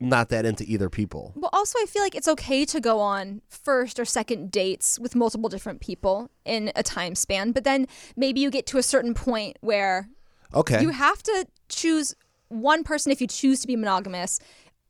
not 0.00 0.28
that 0.30 0.44
into 0.44 0.64
either 0.64 0.90
people. 0.90 1.32
Well, 1.36 1.50
also, 1.52 1.78
I 1.78 1.86
feel 1.86 2.02
like 2.02 2.16
it's 2.16 2.26
okay 2.26 2.64
to 2.64 2.80
go 2.80 2.98
on 2.98 3.40
first 3.48 4.00
or 4.00 4.04
second 4.04 4.50
dates 4.50 4.98
with 4.98 5.14
multiple 5.14 5.48
different 5.48 5.80
people 5.80 6.28
in 6.44 6.72
a 6.74 6.82
time 6.82 7.14
span, 7.14 7.52
but 7.52 7.62
then 7.62 7.86
maybe 8.16 8.40
you 8.40 8.50
get 8.50 8.66
to 8.66 8.78
a 8.78 8.82
certain 8.82 9.14
point 9.14 9.56
where 9.60 10.08
Okay. 10.52 10.82
you 10.82 10.90
have 10.90 11.22
to 11.22 11.46
choose 11.68 12.14
one 12.54 12.84
person 12.84 13.12
if 13.12 13.20
you 13.20 13.26
choose 13.26 13.60
to 13.60 13.66
be 13.66 13.76
monogamous, 13.76 14.38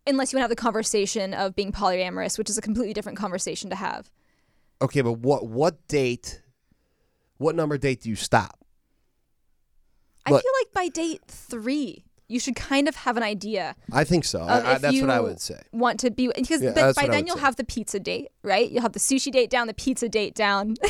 unless 0.07 0.33
you 0.33 0.37
want 0.37 0.43
to 0.43 0.45
have 0.45 0.51
the 0.51 0.57
conversation 0.63 1.33
of 1.35 1.55
being 1.57 1.73
polyamorous, 1.73 2.37
which 2.39 2.51
is 2.51 2.59
a 2.59 2.63
completely 2.63 2.93
different 2.93 3.19
conversation 3.19 3.71
to 3.71 3.77
have. 3.77 4.11
okay, 4.83 5.01
but 5.01 5.15
what 5.15 5.47
what 5.47 5.87
date? 5.89 6.43
What 7.39 7.55
number 7.57 7.77
date 7.79 8.03
do 8.03 8.09
you 8.11 8.17
stop? 8.17 8.59
I 10.27 10.31
Look- 10.31 10.43
feel 10.43 10.53
like 10.61 10.73
by 10.73 10.89
date 10.89 11.21
three, 11.27 12.05
you 12.29 12.41
should 12.41 12.57
kind 12.57 12.89
of 12.89 12.97
have 12.97 13.17
an 13.19 13.23
idea 13.23 13.75
I 13.93 14.05
think 14.05 14.25
so. 14.25 14.41
I, 14.41 14.75
I, 14.75 14.79
that's 14.79 15.01
what 15.01 15.11
I 15.11 15.21
would 15.21 15.41
say. 15.41 15.61
Want 15.73 16.01
to 16.01 16.11
be 16.11 16.29
because 16.35 16.63
Yeah, 16.63 16.71
that's 16.71 16.97
by 16.99 17.07
then 17.09 17.27
you'll 17.27 17.37
say. 17.37 17.43
have 17.43 17.57
the 17.57 17.65
pizza 17.65 18.01
date, 18.01 18.29
right? 18.43 18.71
You'll 18.71 18.83
have 18.83 18.93
the 18.93 18.99
sushi 19.01 19.31
date 19.31 19.51
down, 19.51 19.67
the 19.67 19.75
pizza 19.75 20.09
date 20.09 20.35
down. 20.35 20.75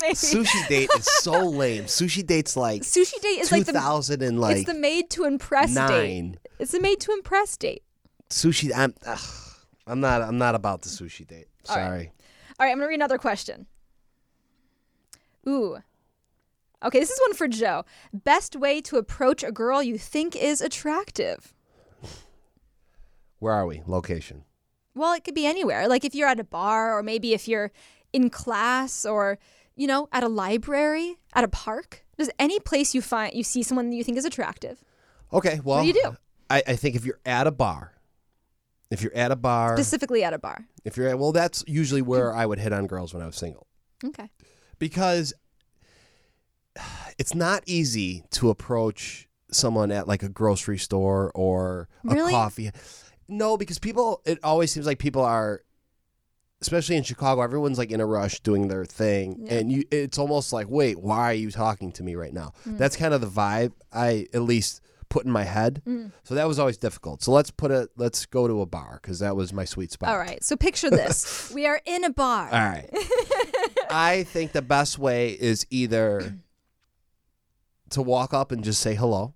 Maybe. 0.00 0.14
Sushi 0.14 0.68
date 0.68 0.90
is 0.96 1.04
so 1.04 1.48
lame. 1.48 1.84
Sushi 1.84 2.26
date's 2.26 2.56
like 2.56 2.82
Sushi 2.82 3.20
date 3.20 3.40
is 3.40 3.52
like 3.52 3.66
the 3.66 3.72
thousand 3.72 4.22
and 4.22 4.40
like 4.40 4.58
it's 4.58 4.66
the 4.66 4.74
made 4.74 5.10
to 5.10 5.24
impress 5.24 5.74
date. 5.74 5.76
nine. 5.76 6.38
It's 6.58 6.72
the 6.72 6.80
made 6.80 7.00
to 7.00 7.12
impress 7.12 7.56
date. 7.56 7.82
Sushi. 8.30 8.70
I'm. 8.74 8.94
Ugh, 9.06 9.18
I'm 9.86 10.00
not. 10.00 10.22
I'm 10.22 10.38
not 10.38 10.54
about 10.54 10.82
the 10.82 10.88
sushi 10.88 11.26
date. 11.26 11.48
All 11.68 11.76
right. 11.76 11.84
Sorry. 11.84 12.12
All 12.58 12.66
right, 12.66 12.72
I'm 12.72 12.78
gonna 12.78 12.88
read 12.88 12.94
another 12.94 13.18
question. 13.18 13.66
Ooh. 15.48 15.78
Okay, 16.84 16.98
this 16.98 17.10
is 17.10 17.20
one 17.20 17.34
for 17.34 17.46
Joe. 17.46 17.84
Best 18.12 18.56
way 18.56 18.80
to 18.82 18.96
approach 18.96 19.44
a 19.44 19.52
girl 19.52 19.82
you 19.82 19.98
think 19.98 20.34
is 20.34 20.60
attractive. 20.60 21.54
Where 23.38 23.52
are 23.52 23.66
we? 23.66 23.82
Location. 23.86 24.44
Well, 24.94 25.12
it 25.14 25.24
could 25.24 25.34
be 25.34 25.46
anywhere. 25.46 25.88
Like 25.88 26.04
if 26.04 26.14
you're 26.14 26.28
at 26.28 26.40
a 26.40 26.44
bar, 26.44 26.96
or 26.96 27.02
maybe 27.02 27.34
if 27.34 27.46
you're 27.48 27.72
in 28.12 28.30
class, 28.30 29.04
or 29.06 29.38
you 29.82 29.88
know, 29.88 30.08
at 30.12 30.22
a 30.22 30.28
library, 30.28 31.16
at 31.34 31.42
a 31.42 31.48
park. 31.48 32.04
Does 32.16 32.30
any 32.38 32.60
place 32.60 32.94
you 32.94 33.02
find 33.02 33.34
you 33.34 33.42
see 33.42 33.64
someone 33.64 33.90
that 33.90 33.96
you 33.96 34.04
think 34.04 34.16
is 34.16 34.24
attractive? 34.24 34.82
Okay. 35.32 35.60
Well, 35.64 35.78
what 35.78 35.82
do 35.82 35.88
you 35.88 35.94
do? 35.94 36.16
I, 36.48 36.62
I 36.68 36.76
think 36.76 36.94
if 36.94 37.04
you're 37.04 37.18
at 37.26 37.48
a 37.48 37.50
bar, 37.50 37.92
if 38.92 39.02
you're 39.02 39.14
at 39.16 39.32
a 39.32 39.36
bar, 39.36 39.76
Specifically 39.76 40.22
at 40.22 40.32
a 40.32 40.38
bar. 40.38 40.66
if 40.84 40.96
you're 40.96 41.08
at, 41.08 41.18
well, 41.18 41.32
that's 41.32 41.64
usually 41.66 42.00
where 42.02 42.32
I 42.32 42.46
would 42.46 42.60
hit 42.60 42.72
on 42.72 42.86
girls 42.86 43.12
when 43.12 43.22
I 43.24 43.26
was 43.26 43.34
single 43.36 43.66
Okay. 44.04 44.28
because 44.78 45.32
it's 47.18 47.34
not 47.34 47.62
easy 47.66 48.22
to 48.32 48.50
approach 48.50 49.28
someone 49.50 49.90
at 49.90 50.06
like 50.06 50.22
a 50.22 50.28
grocery 50.28 50.78
store 50.78 51.32
or 51.34 51.88
a 52.08 52.14
Really? 52.14 52.32
coffee. 52.32 52.70
No, 53.28 53.56
because 53.56 53.78
people, 53.78 54.22
it 54.24 54.38
always 54.44 54.70
seems 54.72 54.86
like 54.86 54.98
people 54.98 55.22
are 55.22 55.62
especially 56.62 56.96
in 56.96 57.02
Chicago, 57.02 57.42
everyone's 57.42 57.76
like 57.76 57.90
in 57.90 58.00
a 58.00 58.06
rush 58.06 58.40
doing 58.40 58.68
their 58.68 58.84
thing, 58.86 59.44
Yeah. 59.46 59.54
and 59.54 59.70
you 59.70 59.84
it's 59.90 60.16
almost 60.18 60.52
like, 60.52 60.68
wait, 60.70 60.98
why 61.00 61.30
are 61.30 61.34
you 61.34 61.50
talking 61.50 61.92
to 61.92 62.02
me 62.02 62.14
right 62.14 62.32
now? 62.32 62.52
Mm. 62.66 62.78
That's 62.78 62.96
kind 62.96 63.12
of 63.12 63.20
the 63.20 63.26
vibe 63.26 63.72
I 63.92 64.26
at 64.32 64.42
least 64.42 64.80
put 65.10 65.26
in 65.26 65.30
my 65.30 65.44
head. 65.44 65.82
Mm. 65.86 66.10
So 66.24 66.34
that 66.36 66.48
was 66.48 66.58
always 66.58 66.78
difficult. 66.78 67.22
So 67.22 67.32
let's 67.32 67.50
put 67.50 67.70
it. 67.70 67.90
Let's 67.96 68.24
go 68.24 68.48
to 68.48 68.62
a 68.62 68.66
bar 68.66 68.98
because 69.02 69.18
that 69.18 69.36
was 69.36 69.52
my 69.52 69.66
sweet 69.66 69.92
spot. 69.92 70.08
All 70.08 70.18
right. 70.18 70.42
So 70.42 70.56
picture 70.56 70.88
this: 70.88 71.50
we 71.54 71.66
are 71.66 71.80
in 71.84 72.04
a 72.04 72.10
bar. 72.10 72.46
All 72.46 72.58
right. 72.58 72.88
I 73.90 74.22
think 74.24 74.52
the 74.52 74.62
best 74.62 74.98
way 74.98 75.30
is 75.32 75.66
either 75.68 76.38
to 77.90 78.00
walk 78.00 78.32
up 78.32 78.52
and 78.52 78.64
just 78.64 78.80
say 78.80 78.94
hello, 78.94 79.34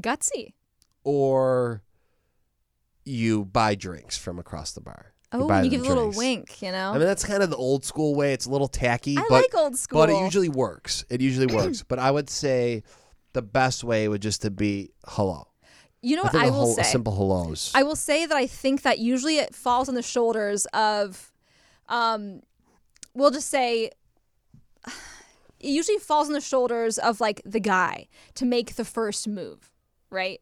Gutsy. 0.00 0.54
or 1.04 1.82
you 3.04 3.44
buy 3.44 3.74
drinks 3.76 4.16
from 4.18 4.38
across 4.40 4.72
the 4.72 4.80
bar. 4.80 5.13
Oh, 5.34 5.62
you 5.62 5.70
give 5.70 5.82
a 5.82 5.88
little 5.88 6.10
drinks. 6.12 6.16
wink. 6.60 6.62
You 6.62 6.72
know. 6.72 6.90
I 6.90 6.98
mean, 6.98 7.06
that's 7.06 7.24
kind 7.24 7.42
of 7.42 7.50
the 7.50 7.56
old 7.56 7.84
school 7.84 8.14
way. 8.14 8.32
It's 8.32 8.46
a 8.46 8.50
little 8.50 8.68
tacky, 8.68 9.16
I 9.18 9.22
but 9.28 9.42
like 9.42 9.54
old 9.54 9.76
school. 9.76 10.00
but 10.00 10.10
it 10.10 10.16
usually 10.22 10.48
works. 10.48 11.04
It 11.10 11.20
usually 11.20 11.46
works. 11.54 11.82
but 11.82 11.98
I 11.98 12.10
would 12.10 12.30
say 12.30 12.82
the 13.32 13.42
best 13.42 13.82
way 13.84 14.06
would 14.08 14.22
just 14.22 14.42
to 14.42 14.50
be 14.50 14.90
hello. 15.06 15.48
you 16.02 16.14
know 16.16 16.22
I 16.22 16.26
what 16.26 16.34
I 16.36 16.44
a 16.46 16.50
will 16.50 16.52
whole, 16.58 16.74
say. 16.74 16.82
simple 16.84 17.14
hellos. 17.16 17.72
I 17.74 17.82
will 17.82 17.96
say 17.96 18.26
that 18.26 18.36
I 18.36 18.46
think 18.46 18.82
that 18.82 18.98
usually 19.00 19.38
it 19.38 19.54
falls 19.54 19.88
on 19.88 19.94
the 19.96 20.02
shoulders 20.02 20.66
of, 20.72 21.32
um, 21.88 22.40
we'll 23.14 23.32
just 23.32 23.48
say, 23.48 23.90
it 24.86 25.70
usually 25.70 25.98
falls 25.98 26.28
on 26.28 26.34
the 26.34 26.40
shoulders 26.40 26.98
of 26.98 27.20
like 27.20 27.40
the 27.44 27.60
guy 27.60 28.06
to 28.34 28.44
make 28.44 28.76
the 28.76 28.84
first 28.84 29.26
move, 29.26 29.70
right? 30.10 30.40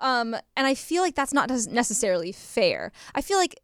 Um, 0.00 0.34
and 0.56 0.66
I 0.66 0.74
feel 0.74 1.02
like 1.02 1.14
that's 1.14 1.32
not 1.32 1.48
necessarily 1.70 2.32
fair. 2.32 2.92
I 3.14 3.22
feel 3.22 3.38
like 3.38 3.54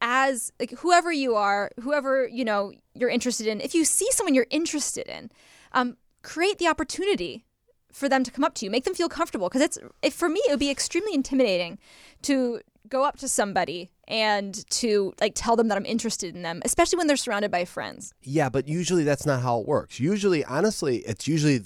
as 0.00 0.52
like 0.60 0.70
whoever 0.78 1.12
you 1.12 1.34
are, 1.34 1.70
whoever 1.80 2.26
you 2.28 2.44
know 2.44 2.72
you're 2.94 3.10
interested 3.10 3.46
in, 3.46 3.60
if 3.60 3.74
you 3.74 3.84
see 3.84 4.10
someone 4.12 4.34
you're 4.34 4.46
interested 4.50 5.06
in, 5.08 5.30
um, 5.72 5.96
create 6.22 6.58
the 6.58 6.68
opportunity 6.68 7.44
for 7.92 8.08
them 8.08 8.22
to 8.24 8.30
come 8.30 8.44
up 8.44 8.54
to 8.54 8.64
you, 8.64 8.70
make 8.70 8.84
them 8.84 8.94
feel 8.94 9.08
comfortable. 9.08 9.48
Because 9.48 9.78
it's 10.02 10.16
for 10.16 10.28
me, 10.28 10.40
it 10.46 10.50
would 10.50 10.58
be 10.58 10.70
extremely 10.70 11.14
intimidating 11.14 11.78
to 12.22 12.60
go 12.88 13.04
up 13.04 13.18
to 13.18 13.28
somebody 13.28 13.90
and 14.06 14.68
to 14.70 15.12
like 15.20 15.32
tell 15.34 15.56
them 15.56 15.68
that 15.68 15.76
I'm 15.76 15.86
interested 15.86 16.34
in 16.34 16.42
them, 16.42 16.62
especially 16.64 16.98
when 16.98 17.06
they're 17.06 17.16
surrounded 17.16 17.50
by 17.50 17.64
friends. 17.64 18.12
Yeah, 18.22 18.48
but 18.48 18.68
usually 18.68 19.04
that's 19.04 19.26
not 19.26 19.42
how 19.42 19.60
it 19.60 19.66
works. 19.66 19.98
Usually, 19.98 20.44
honestly, 20.44 20.98
it's 20.98 21.26
usually 21.26 21.62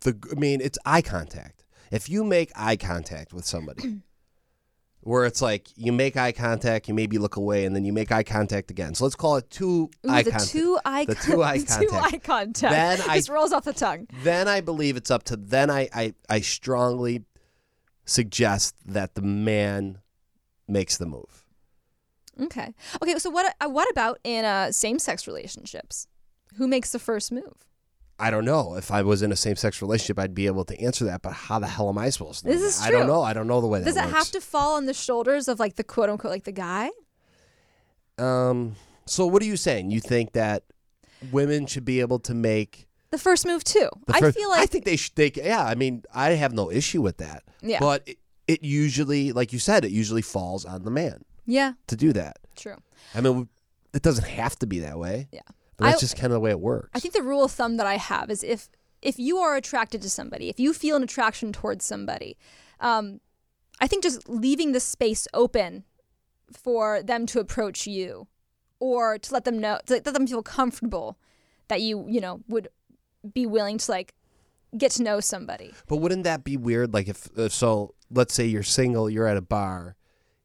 the. 0.00 0.16
I 0.30 0.38
mean, 0.38 0.60
it's 0.60 0.78
eye 0.84 1.02
contact. 1.02 1.64
If 1.90 2.08
you 2.08 2.24
make 2.24 2.50
eye 2.54 2.76
contact 2.76 3.32
with 3.32 3.44
somebody, 3.44 4.02
where 5.06 5.24
it's 5.24 5.40
like 5.40 5.68
you 5.76 5.92
make 5.92 6.16
eye 6.16 6.32
contact, 6.32 6.88
you 6.88 6.94
maybe 6.94 7.16
look 7.16 7.36
away, 7.36 7.64
and 7.64 7.76
then 7.76 7.84
you 7.84 7.92
make 7.92 8.10
eye 8.10 8.24
contact 8.24 8.72
again. 8.72 8.92
So 8.94 9.04
let's 9.04 9.14
call 9.14 9.36
it 9.36 9.48
two 9.50 9.88
Ooh, 10.04 10.10
eye 10.10 10.22
the 10.24 10.32
contact. 10.32 10.50
two 10.50 10.78
eye 10.84 11.04
The 11.04 11.14
two 11.14 11.42
eye 11.44 11.58
the 11.58 11.86
two 11.88 11.94
eye 11.94 12.18
contact. 12.18 12.72
Then 12.72 13.00
I- 13.08 13.16
Just 13.16 13.28
rolls 13.28 13.52
off 13.52 13.64
the 13.64 13.72
tongue. 13.72 14.08
then 14.24 14.48
I 14.48 14.60
believe 14.60 14.96
it's 14.96 15.10
up 15.10 15.22
to. 15.24 15.36
Then 15.36 15.70
I, 15.70 15.88
I 15.94 16.14
I 16.28 16.40
strongly 16.40 17.24
suggest 18.04 18.74
that 18.86 19.14
the 19.14 19.22
man 19.22 19.98
makes 20.68 20.96
the 20.96 21.06
move. 21.06 21.44
Okay. 22.40 22.74
Okay. 23.02 23.18
So 23.18 23.30
what? 23.30 23.54
Uh, 23.60 23.68
what 23.68 23.88
about 23.90 24.18
in 24.24 24.44
uh, 24.44 24.72
same-sex 24.72 25.26
relationships? 25.26 26.06
Who 26.56 26.66
makes 26.68 26.90
the 26.92 26.98
first 26.98 27.30
move? 27.32 27.64
I 28.18 28.30
don't 28.30 28.44
know. 28.46 28.76
If 28.76 28.90
I 28.90 29.02
was 29.02 29.22
in 29.22 29.30
a 29.30 29.36
same 29.36 29.56
sex 29.56 29.82
relationship, 29.82 30.18
I'd 30.18 30.34
be 30.34 30.46
able 30.46 30.64
to 30.64 30.80
answer 30.80 31.04
that. 31.04 31.20
But 31.22 31.32
how 31.34 31.58
the 31.58 31.66
hell 31.66 31.88
am 31.90 31.98
I 31.98 32.08
supposed 32.10 32.42
to? 32.42 32.48
know 32.48 32.54
This 32.54 32.62
is 32.62 32.80
that? 32.80 32.88
I 32.88 32.90
don't 32.90 33.06
know. 33.06 33.22
I 33.22 33.32
don't 33.34 33.46
know 33.46 33.60
the 33.60 33.66
way 33.66 33.80
that 33.80 33.84
Does 33.84 33.96
it 33.96 34.04
works. 34.04 34.12
have 34.16 34.30
to 34.30 34.40
fall 34.40 34.76
on 34.76 34.86
the 34.86 34.94
shoulders 34.94 35.48
of 35.48 35.58
like 35.60 35.76
the 35.76 35.84
quote 35.84 36.08
unquote 36.08 36.30
like 36.32 36.44
the 36.44 36.52
guy? 36.52 36.90
Um. 38.18 38.76
So 39.06 39.26
what 39.26 39.42
are 39.42 39.46
you 39.46 39.56
saying? 39.56 39.90
You 39.90 40.00
think 40.00 40.32
that 40.32 40.64
women 41.30 41.66
should 41.66 41.84
be 41.84 42.00
able 42.00 42.18
to 42.20 42.34
make 42.34 42.88
The 43.10 43.18
first 43.18 43.46
move 43.46 43.62
too. 43.62 43.88
the 44.06 44.14
I 44.14 44.30
feel 44.32 44.48
like 44.50 44.60
I 44.60 44.66
think 44.66 44.84
they 44.84 44.96
should. 44.96 45.14
They, 45.14 45.30
yeah. 45.34 45.64
I 45.64 45.74
mean, 45.74 46.02
I 46.14 46.30
have 46.30 46.52
no 46.52 46.70
issue 46.70 47.02
with 47.02 47.18
that. 47.18 47.44
yeah, 47.62 47.78
But 47.80 48.02
it, 48.06 48.18
it 48.48 48.62
usually, 48.64 49.32
like 49.32 49.52
you 49.52 49.58
said, 49.58 49.84
it 49.84 49.90
usually 49.92 50.22
falls 50.22 50.64
on 50.64 50.82
the 50.84 50.90
man 50.90 51.24
yeah, 51.44 51.72
to 51.88 51.96
do 51.96 52.12
that. 52.14 52.38
true. 52.56 52.76
I 53.14 53.20
mean, 53.20 53.48
it 53.94 54.02
doesn't 54.02 54.26
have 54.26 54.56
to 54.60 54.66
be 54.66 54.80
that 54.80 54.98
way. 54.98 55.28
Yeah. 55.32 55.40
But 55.76 55.86
that's 55.86 55.98
I- 55.98 56.00
just 56.00 56.16
kind 56.16 56.26
of 56.26 56.32
the 56.32 56.40
way 56.40 56.50
it 56.50 56.60
works. 56.60 56.90
I 56.94 57.00
think 57.00 57.14
the 57.14 57.22
rule 57.22 57.44
of 57.44 57.52
thumb 57.52 57.76
that 57.76 57.86
I 57.86 57.96
have 57.96 58.30
is 58.30 58.42
if 58.42 58.68
if 59.02 59.18
you 59.18 59.38
are 59.38 59.56
attracted 59.56 60.02
to 60.02 60.10
somebody, 60.10 60.48
if 60.48 60.58
you 60.58 60.72
feel 60.72 60.96
an 60.96 61.02
attraction 61.02 61.52
towards 61.52 61.84
somebody, 61.84 62.36
um, 62.80 63.20
I 63.80 63.86
think 63.86 64.02
just 64.02 64.28
leaving 64.28 64.72
the 64.72 64.80
space 64.80 65.28
open 65.34 65.84
for 66.52 67.02
them 67.02 67.26
to 67.26 67.40
approach 67.40 67.86
you, 67.86 68.26
or 68.80 69.18
to 69.18 69.32
let 69.34 69.44
them 69.44 69.58
know, 69.58 69.80
to 69.86 69.94
let 69.94 70.04
them 70.04 70.26
feel 70.26 70.42
comfortable 70.42 71.18
that 71.68 71.82
you 71.82 72.06
you 72.08 72.20
know 72.20 72.40
would 72.48 72.68
be 73.34 73.44
willing 73.46 73.76
to 73.78 73.90
like 73.90 74.14
get 74.76 74.92
to 74.92 75.02
know 75.02 75.20
somebody. 75.20 75.72
But 75.88 75.96
wouldn't 75.96 76.24
that 76.24 76.44
be 76.44 76.56
weird? 76.56 76.94
Like 76.94 77.08
if, 77.08 77.28
if 77.36 77.52
so, 77.52 77.94
let's 78.10 78.34
say 78.34 78.46
you're 78.46 78.62
single, 78.62 79.08
you're 79.10 79.26
at 79.26 79.36
a 79.36 79.42
bar, 79.42 79.96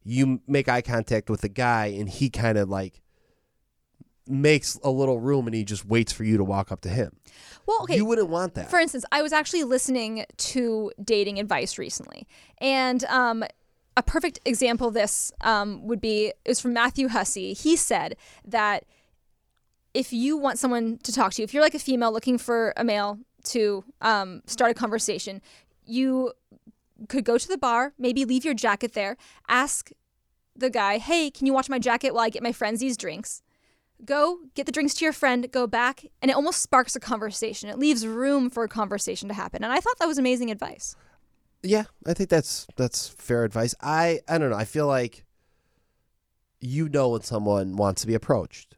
you 0.04 0.42
make 0.48 0.68
eye 0.70 0.82
contact 0.82 1.30
with 1.30 1.44
a 1.44 1.50
guy, 1.50 1.88
and 1.88 2.10
he 2.10 2.30
kind 2.30 2.58
of 2.58 2.70
like 2.70 3.02
makes 4.32 4.80
a 4.84 4.90
little 4.90 5.20
room, 5.20 5.48
and 5.48 5.56
he 5.56 5.64
just 5.64 5.86
waits 5.86 6.12
for 6.12 6.24
you 6.24 6.38
to 6.38 6.44
walk 6.44 6.72
up 6.72 6.82
to 6.82 6.90
him. 6.90 7.16
Well, 7.66 7.80
okay. 7.84 7.96
You 7.96 8.06
wouldn't 8.06 8.30
want 8.30 8.56
that. 8.56 8.70
For 8.70 8.80
instance, 8.80 9.06
I 9.12 9.22
was 9.22 9.34
actually 9.34 9.64
listening 9.64 10.26
to 10.38 10.92
dating 11.04 11.40
advice 11.40 11.78
recently, 11.78 12.28
and 12.60 13.04
um, 13.06 13.44
a 13.96 14.04
perfect 14.04 14.40
example 14.46 14.88
of 14.88 14.94
this 14.94 15.32
um, 15.42 15.86
would 15.88 16.02
be 16.02 16.28
it 16.28 16.50
was 16.50 16.60
from 16.60 16.74
Matthew 16.74 17.10
Hussey. 17.10 17.54
He 17.54 17.76
said 17.76 18.16
that 18.46 18.86
if 19.94 20.14
you 20.14 20.38
want 20.38 20.58
someone 20.58 20.98
to 21.00 21.12
talk 21.12 21.34
to 21.34 21.42
you, 21.42 21.44
if 21.44 21.54
you're 21.54 21.64
like 21.64 21.76
a 21.76 21.80
female 21.80 22.12
looking 22.12 22.38
for 22.38 22.74
a 22.78 22.84
male 22.84 23.20
to 23.44 23.84
um, 24.02 24.42
start 24.46 24.72
a 24.72 24.74
conversation, 24.74 25.42
you 25.86 26.32
could 27.10 27.26
go 27.26 27.38
to 27.38 27.48
the 27.48 27.58
bar, 27.58 27.94
maybe 27.98 28.26
leave 28.26 28.46
your 28.46 28.54
jacket 28.54 28.94
there, 28.94 29.18
ask 29.48 29.92
the 30.56 30.70
guy, 30.70 30.98
"Hey, 30.98 31.30
can 31.30 31.48
you 31.48 31.54
watch 31.54 31.70
my 31.70 31.80
jacket 31.80 32.14
while 32.14 32.24
I 32.24 32.30
get 32.30 32.44
my 32.44 32.52
friends 32.52 32.80
these 32.80 32.98
drinks?" 32.98 33.42
Go 34.04 34.40
get 34.56 34.66
the 34.66 34.72
drinks 34.72 34.94
to 34.96 35.06
your 35.06 35.14
friend, 35.14 35.52
go 35.52 35.68
back, 35.68 36.06
and 36.22 36.32
it 36.32 36.34
almost 36.34 36.62
sparks 36.62 36.96
a 36.96 37.00
conversation. 37.00 37.70
It 37.70 37.78
leaves 37.78 38.06
room 38.08 38.50
for 38.50 38.64
a 38.64 38.68
conversation 38.68 39.28
to 39.30 39.34
happen. 39.36 39.64
And 39.64 39.72
I 39.72 39.80
thought 39.80 40.00
that 40.00 40.08
was 40.08 40.18
amazing 40.18 40.50
advice. 40.52 40.96
yeah, 41.64 41.84
I 42.08 42.14
think 42.14 42.30
that's 42.30 42.66
that's 42.76 43.08
fair 43.08 43.44
advice. 43.44 43.76
I 43.82 44.22
I 44.28 44.38
don't 44.38 44.50
know. 44.50 44.58
I 44.58 44.66
feel 44.66 44.88
like 44.88 45.26
you 46.60 46.90
know 46.90 47.10
when 47.10 47.22
someone 47.22 47.76
wants 47.76 48.02
to 48.02 48.08
be 48.08 48.14
approached. 48.14 48.76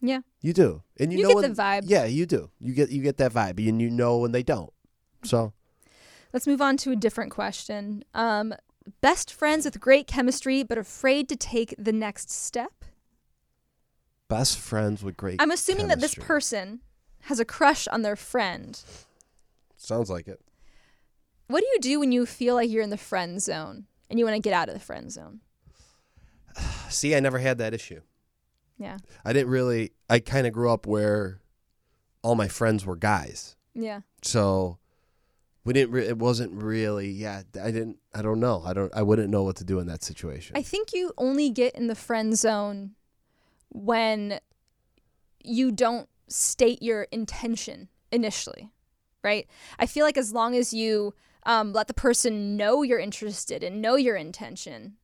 Yeah. 0.00 0.20
You 0.42 0.52
do, 0.52 0.82
and 1.00 1.10
you, 1.12 1.18
You 1.18 1.22
know 1.24 1.28
get 1.30 1.36
when, 1.36 1.52
the 1.54 1.62
vibe. 1.62 1.82
Yeah, 1.86 2.04
you 2.04 2.26
do. 2.26 2.50
You 2.60 2.74
get 2.74 2.90
you 2.90 3.02
get 3.02 3.16
that 3.18 3.32
vibe, 3.32 3.66
and 3.66 3.80
you 3.80 3.90
know 3.90 4.18
when 4.18 4.32
they 4.32 4.42
don't. 4.42 4.72
So 5.24 5.52
Let's 6.32 6.46
move 6.46 6.60
on 6.60 6.76
to 6.78 6.90
a 6.90 6.96
different 6.96 7.30
question. 7.30 8.04
Um, 8.12 8.54
best 9.00 9.32
friends 9.32 9.64
with 9.64 9.78
great 9.80 10.06
chemistry 10.08 10.62
but 10.64 10.76
afraid 10.76 11.28
to 11.28 11.36
take 11.36 11.74
the 11.78 11.92
next 11.92 12.28
step? 12.28 12.83
Best 14.38 14.58
friends 14.58 15.02
with 15.02 15.16
great. 15.16 15.40
I'm 15.40 15.50
assuming 15.50 15.88
that 15.88 16.00
this 16.00 16.14
chemistry. 16.14 16.24
person 16.26 16.80
has 17.22 17.38
a 17.40 17.44
crush 17.44 17.86
on 17.88 18.02
their 18.02 18.16
friend. 18.16 18.80
sounds 19.76 20.10
like 20.10 20.26
it. 20.28 20.40
What 21.46 21.60
do 21.60 21.66
you 21.72 21.78
do 21.80 22.00
when 22.00 22.10
you 22.12 22.26
feel 22.26 22.54
like 22.54 22.70
you're 22.70 22.82
in 22.82 22.90
the 22.90 22.96
friend 22.96 23.40
zone 23.40 23.86
and 24.10 24.18
you 24.18 24.24
want 24.24 24.34
to 24.36 24.40
get 24.40 24.52
out 24.52 24.68
of 24.68 24.74
the 24.74 24.80
friend 24.80 25.12
zone? 25.12 25.40
See, 26.88 27.14
I 27.14 27.20
never 27.20 27.38
had 27.38 27.58
that 27.58 27.74
issue. 27.74 28.00
Yeah. 28.78 28.98
I 29.24 29.32
didn't 29.32 29.50
really. 29.50 29.92
I 30.10 30.18
kind 30.18 30.46
of 30.46 30.52
grew 30.52 30.70
up 30.70 30.86
where 30.86 31.40
all 32.22 32.34
my 32.34 32.48
friends 32.48 32.84
were 32.84 32.96
guys, 32.96 33.56
Yeah. 33.74 34.00
so 34.22 34.78
we 35.64 35.72
didn't. 35.74 35.92
Re- 35.92 36.06
it 36.08 36.18
wasn't 36.18 36.52
really. 36.60 37.08
Yeah, 37.10 37.42
I 37.62 37.70
didn't. 37.70 37.98
I 38.14 38.22
don't 38.22 38.40
know. 38.40 38.62
I 38.66 38.72
don't. 38.72 38.92
I 38.94 39.02
wouldn't 39.02 39.30
know 39.30 39.44
what 39.44 39.56
to 39.56 39.64
do 39.64 39.78
in 39.78 39.86
that 39.86 40.02
situation. 40.02 40.56
I 40.56 40.62
think 40.62 40.92
you 40.92 41.12
only 41.18 41.50
get 41.50 41.74
in 41.76 41.86
the 41.86 41.94
friend 41.94 42.36
zone 42.36 42.92
when 43.74 44.38
you 45.42 45.70
don't 45.70 46.08
state 46.28 46.82
your 46.82 47.02
intention 47.12 47.88
initially, 48.10 48.70
right? 49.22 49.46
I 49.78 49.84
feel 49.84 50.06
like 50.06 50.16
as 50.16 50.32
long 50.32 50.54
as 50.54 50.72
you 50.72 51.12
um, 51.44 51.74
let 51.74 51.88
the 51.88 51.94
person 51.94 52.56
know 52.56 52.82
you're 52.82 52.98
interested 52.98 53.62
and 53.62 53.82
know 53.82 53.96
your 53.96 54.16
intention. 54.16 54.94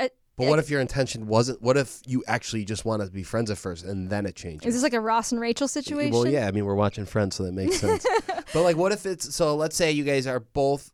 uh, 0.00 0.08
but 0.36 0.48
what 0.48 0.58
if 0.58 0.68
your 0.70 0.80
intention 0.80 1.28
wasn't? 1.28 1.62
What 1.62 1.76
if 1.76 2.00
you 2.06 2.24
actually 2.26 2.64
just 2.64 2.84
wanted 2.84 3.06
to 3.06 3.12
be 3.12 3.22
friends 3.22 3.50
at 3.50 3.58
first, 3.58 3.84
and 3.84 4.10
then 4.10 4.26
it 4.26 4.34
changes? 4.34 4.66
Is 4.66 4.74
this 4.74 4.82
like 4.82 4.92
a 4.94 5.00
Ross 5.00 5.30
and 5.30 5.40
Rachel 5.40 5.68
situation? 5.68 6.12
Well, 6.12 6.26
yeah. 6.26 6.48
I 6.48 6.50
mean, 6.50 6.64
we're 6.64 6.74
watching 6.74 7.04
Friends, 7.06 7.36
so 7.36 7.44
that 7.44 7.52
makes 7.52 7.76
sense. 7.80 8.04
but 8.26 8.62
like, 8.62 8.76
what 8.76 8.90
if 8.90 9.06
it's 9.06 9.32
so? 9.34 9.54
Let's 9.54 9.76
say 9.76 9.92
you 9.92 10.02
guys 10.02 10.26
are 10.26 10.40
both, 10.40 10.90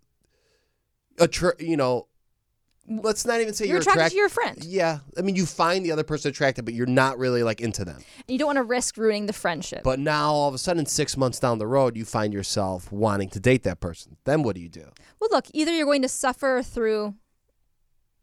attra- 1.18 1.60
you 1.60 1.76
know, 1.76 2.08
let's 2.88 3.24
not 3.24 3.40
even 3.40 3.54
say 3.54 3.64
You're 3.66 3.74
you're, 3.74 3.80
attracted 3.80 3.98
attract- 3.98 4.12
to 4.12 4.16
your 4.18 4.28
friend. 4.28 4.64
Yeah, 4.64 4.98
I 5.16 5.22
mean, 5.22 5.36
you 5.36 5.46
find 5.46 5.84
the 5.84 5.92
other 5.92 6.02
person 6.04 6.30
attractive, 6.30 6.64
but 6.64 6.74
you're 6.74 6.86
not 6.86 7.18
really 7.18 7.42
like 7.42 7.60
into 7.60 7.84
them. 7.84 7.96
And 7.96 8.24
you 8.28 8.38
don't 8.38 8.46
want 8.46 8.56
to 8.58 8.62
risk 8.64 8.96
ruining 8.96 9.26
the 9.26 9.32
friendship. 9.32 9.82
But 9.84 9.98
now, 9.98 10.32
all 10.32 10.48
of 10.48 10.54
a 10.54 10.58
sudden, 10.58 10.86
six 10.86 11.16
months 11.16 11.38
down 11.38 11.58
the 11.58 11.66
road, 11.66 11.96
you 11.96 12.04
find 12.04 12.32
yourself 12.32 12.90
wanting 12.90 13.28
to 13.30 13.40
date 13.40 13.62
that 13.64 13.80
person. 13.80 14.16
Then 14.24 14.42
what 14.42 14.54
do 14.56 14.60
you 14.62 14.68
do? 14.68 14.90
well, 15.20 15.30
look, 15.30 15.46
either 15.52 15.72
you're 15.72 15.86
going 15.86 16.02
to 16.02 16.08
suffer 16.08 16.62
through 16.64 17.14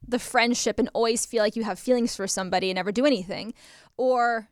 the 0.07 0.19
friendship 0.19 0.79
and 0.79 0.89
always 0.93 1.25
feel 1.25 1.43
like 1.43 1.55
you 1.55 1.63
have 1.63 1.77
feelings 1.79 2.15
for 2.15 2.27
somebody 2.27 2.69
and 2.69 2.75
never 2.75 2.91
do 2.91 3.05
anything, 3.05 3.53
or 3.97 4.49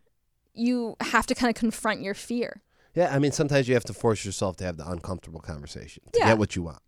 you 0.54 0.96
have 1.02 1.26
to 1.28 1.36
kind 1.36 1.50
of 1.50 1.56
confront 1.60 2.02
your 2.02 2.14
fear. 2.14 2.62
Yeah, 2.96 3.14
I 3.14 3.20
mean, 3.20 3.32
sometimes 3.32 3.68
you 3.68 3.74
have 3.76 3.84
to 3.86 3.94
force 3.94 4.26
yourself 4.26 4.56
to 4.58 4.64
have 4.64 4.78
the 4.78 4.90
uncomfortable 4.90 5.40
conversation 5.40 6.04
to 6.14 6.20
Yeah. 6.20 6.28
get 6.28 6.38
what 6.38 6.56
you 6.56 6.64
want. 6.64 6.80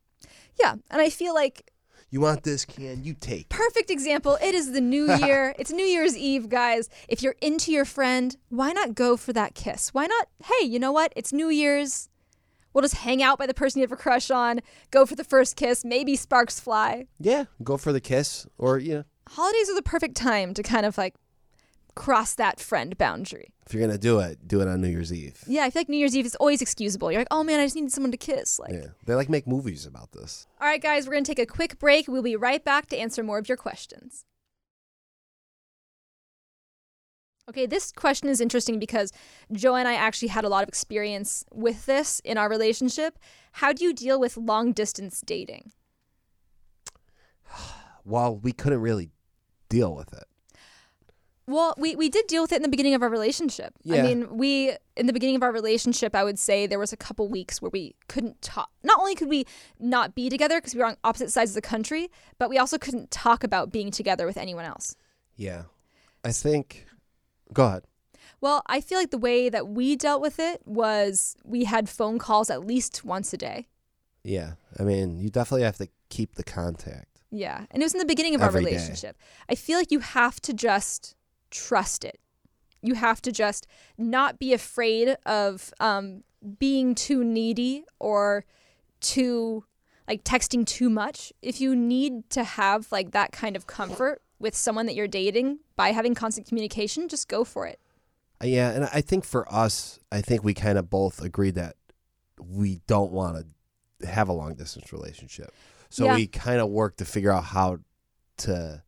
Yeah, 0.60 0.74
and 0.90 1.02
I 1.02 1.10
feel 1.10 1.34
like 1.34 1.72
You 2.12 2.22
want 2.22 2.44
this 2.44 2.66
can, 2.66 3.04
you 3.04 3.14
take. 3.14 3.50
perfect 3.50 3.92
example. 3.92 4.38
It 4.42 4.56
is 4.56 4.72
the 4.72 4.82
new 4.82 5.14
year. 5.26 5.54
it's 5.60 5.72
New 5.72 5.86
Year's 5.86 6.18
Eve, 6.18 6.50
guys. 6.50 6.90
If 7.08 7.22
you're 7.22 7.36
into 7.42 7.72
your 7.72 7.86
friend, 7.86 8.36
why 8.50 8.72
not 8.72 8.96
go 8.96 9.16
for 9.16 9.32
that 9.34 9.54
kiss? 9.54 9.94
Why 9.94 10.08
not? 10.08 10.28
Hey, 10.44 10.66
you 10.66 10.80
know 10.80 10.92
what? 10.92 11.14
It's 11.16 11.32
New 11.32 11.50
Year's. 11.50 12.10
We'll 12.74 12.82
just 12.84 12.96
hang 12.96 13.22
out 13.22 13.38
by 13.38 13.46
the 13.48 13.54
person 13.54 13.80
you 13.80 13.84
have 13.84 13.92
a 13.92 13.96
crush 13.96 14.30
on, 14.32 14.60
go 14.92 15.06
for 15.06 15.16
the 15.16 15.24
first 15.24 15.56
kiss, 15.56 15.84
maybe 15.84 16.16
sparks 16.16 16.60
fly. 16.60 17.06
Yeah, 17.20 17.46
go 17.64 17.78
for 17.78 17.92
the 17.92 18.00
kiss, 18.02 18.48
or 18.58 18.78
you 18.80 18.94
know, 18.94 19.04
Holidays 19.28 19.70
are 19.70 19.76
the 19.76 19.82
perfect 19.84 20.16
time 20.16 20.54
to 20.56 20.64
kind 20.64 20.86
of 20.86 20.98
like 20.98 21.14
cross 21.96 22.34
that 22.36 22.60
friend 22.60 22.98
boundary. 22.98 23.54
if 23.66 23.74
you're 23.74 23.86
gonna 23.86 23.98
do 24.00 24.20
it, 24.20 24.48
do 24.48 24.62
it 24.62 24.68
on 24.68 24.82
New 24.82 24.88
Year's 24.88 25.12
Eve. 25.14 25.44
Yeah, 25.48 25.64
I 25.64 25.70
feel 25.70 25.82
like 25.82 25.90
New 25.90 25.98
Year's 25.98 26.16
Eve 26.16 26.26
is 26.26 26.36
always 26.36 26.62
excusable. 26.62 27.12
You're 27.12 27.22
like, 27.22 27.28
oh 27.32 27.44
man, 27.44 27.60
I 27.60 27.66
just 27.66 27.76
need 27.76 27.92
someone 27.92 28.12
to 28.12 28.18
kiss. 28.18 28.58
Like, 28.60 28.72
Yeah, 28.72 28.88
they 29.06 29.16
like 29.16 29.30
make 29.30 29.46
movies 29.48 29.86
about 29.86 30.12
this. 30.12 30.48
all 30.62 30.68
right, 30.68 30.82
guys, 30.82 31.06
we're 31.08 31.14
gonna 31.14 31.26
take 31.26 31.40
a 31.40 31.46
quick 31.46 31.78
break. 31.80 32.08
We'll 32.08 32.24
be 32.24 32.36
right 32.36 32.64
back 32.64 32.88
to 32.88 32.98
answer 32.98 33.24
more 33.24 33.38
of 33.38 33.48
your 33.50 33.58
questions. 33.58 34.26
Okay, 37.50 37.66
this 37.66 37.92
question 37.92 38.30
is 38.30 38.40
interesting 38.42 38.78
because 38.78 39.12
Joe 39.52 39.76
and 39.76 39.88
I 39.88 39.96
actually 39.96 40.28
had 40.28 40.46
a 40.46 40.50
lot 40.50 40.62
of 40.62 40.70
experience 40.70 41.44
with 41.52 41.88
this 41.88 42.20
in 42.24 42.38
our 42.38 42.48
relationship. 42.48 43.18
How 43.54 43.74
do 43.74 43.84
you 43.84 43.92
deal 43.92 44.20
with 44.20 44.38
long 44.38 44.72
distance 44.72 45.22
dating? 45.26 45.72
Well, 48.06 48.38
we 48.38 48.54
couldn't 48.54 48.80
really 48.82 49.12
deal 49.68 49.94
with 49.94 50.14
it. 50.14 50.24
Well, 51.50 51.74
we, 51.78 51.96
we 51.96 52.10
did 52.10 52.28
deal 52.28 52.44
with 52.44 52.52
it 52.52 52.58
in 52.58 52.62
the 52.62 52.70
beginning 52.70 52.94
of 52.94 53.02
our 53.02 53.10
relationship. 53.10 53.74
Yeah. 53.84 53.98
I 53.98 54.02
mean, 54.04 54.38
we, 54.38 54.76
in 54.96 55.08
the 55.08 55.14
beginning 55.14 55.36
of 55.36 55.42
our 55.42 55.52
relationship, 55.52 56.16
I 56.16 56.24
would 56.24 56.38
say 56.38 56.68
there 56.68 56.78
was 56.78 56.94
a 56.94 56.98
couple 56.98 57.28
weeks 57.28 57.60
where 57.60 57.72
we 57.72 57.96
couldn't 58.08 58.40
talk. 58.44 58.70
Not 58.84 59.00
only 59.00 59.16
could 59.16 59.30
we 59.30 59.46
not 59.80 60.14
be 60.14 60.30
together 60.30 60.60
because 60.60 60.76
we 60.76 60.82
were 60.82 60.86
on 60.86 60.98
opposite 61.04 61.32
sides 61.32 61.52
of 61.52 61.56
the 61.56 61.62
country, 61.62 62.12
but 62.38 62.52
we 62.52 62.60
also 62.60 62.78
couldn't 62.78 63.10
talk 63.10 63.44
about 63.44 63.72
being 63.72 63.90
together 63.90 64.28
with 64.28 64.38
anyone 64.38 64.66
else. 64.66 64.96
Yeah, 65.36 65.64
I 66.24 66.32
think. 66.32 66.86
Go 67.52 67.66
ahead. 67.66 67.84
Well, 68.42 68.62
I 68.68 68.80
feel 68.80 69.00
like 69.00 69.10
the 69.10 69.18
way 69.18 69.50
that 69.50 69.68
we 69.68 69.96
dealt 69.96 70.22
with 70.22 70.40
it 70.40 70.62
was 70.66 71.36
we 71.44 71.64
had 71.64 71.90
phone 71.90 72.20
calls 72.20 72.52
at 72.52 72.64
least 72.64 73.04
once 73.04 73.34
a 73.34 73.38
day. 73.38 73.68
Yeah, 74.24 74.54
I 74.80 74.84
mean, 74.84 75.18
you 75.20 75.32
definitely 75.32 75.64
have 75.64 75.78
to 75.78 75.88
keep 76.10 76.36
the 76.36 76.44
contact. 76.44 77.22
Yeah. 77.32 77.66
And 77.72 77.82
it 77.82 77.86
was 77.86 77.94
in 77.94 78.00
the 78.00 78.06
beginning 78.06 78.36
of 78.36 78.42
Every 78.42 78.60
our 78.60 78.70
day. 78.70 78.76
relationship. 78.76 79.18
I 79.50 79.56
feel 79.56 79.78
like 79.78 79.92
you 79.92 80.00
have 80.00 80.40
to 80.42 80.54
just 80.54 81.16
trust 81.50 82.04
it. 82.04 82.20
You 82.82 82.96
have 82.96 83.22
to 83.24 83.32
just 83.32 83.68
not 83.98 84.40
be 84.40 84.54
afraid 84.54 85.18
of 85.26 85.74
um, 85.80 86.24
being 86.60 86.96
too 86.96 87.24
needy 87.24 87.84
or 88.00 88.46
too 89.02 89.66
like 90.08 90.24
texting 90.24 90.66
too 90.66 90.90
much. 90.90 91.32
If 91.42 91.62
you 91.62 91.76
need 91.76 92.30
to 92.32 92.44
have 92.44 92.92
like 92.92 93.12
that 93.12 93.32
kind 93.32 93.56
of 93.56 93.68
comfort 93.68 94.22
with 94.40 94.56
someone 94.56 94.86
that 94.88 94.96
you're 94.96 95.08
dating 95.08 95.60
by 95.76 95.92
having 95.92 96.16
constant 96.16 96.48
communication, 96.48 97.08
just 97.08 97.28
go 97.28 97.44
for 97.44 97.68
it. 97.68 97.80
Uh, 98.42 98.48
Yeah, 98.48 98.72
and 98.72 98.86
I 98.86 99.02
think 99.02 99.26
for 99.26 99.52
us, 99.54 100.00
I 100.12 100.22
think 100.22 100.44
we 100.44 100.54
kind 100.54 100.78
of 100.78 100.90
both 100.90 101.22
agreed 101.22 101.56
that 101.56 101.76
we 102.42 102.80
don't 102.88 103.12
want 103.12 103.46
to 104.00 104.08
have 104.08 104.30
a 104.30 104.34
long 104.34 104.56
distance 104.56 104.92
relationship. 104.94 105.54
So 105.90 106.06
Yeah. 106.06 106.16
we 106.16 106.28
kind 106.28 106.62
of 106.62 106.70
worked 106.70 107.00
to 107.00 107.06
figure 107.06 107.32
out 107.32 107.44
how 107.44 107.80
to. 108.38 108.84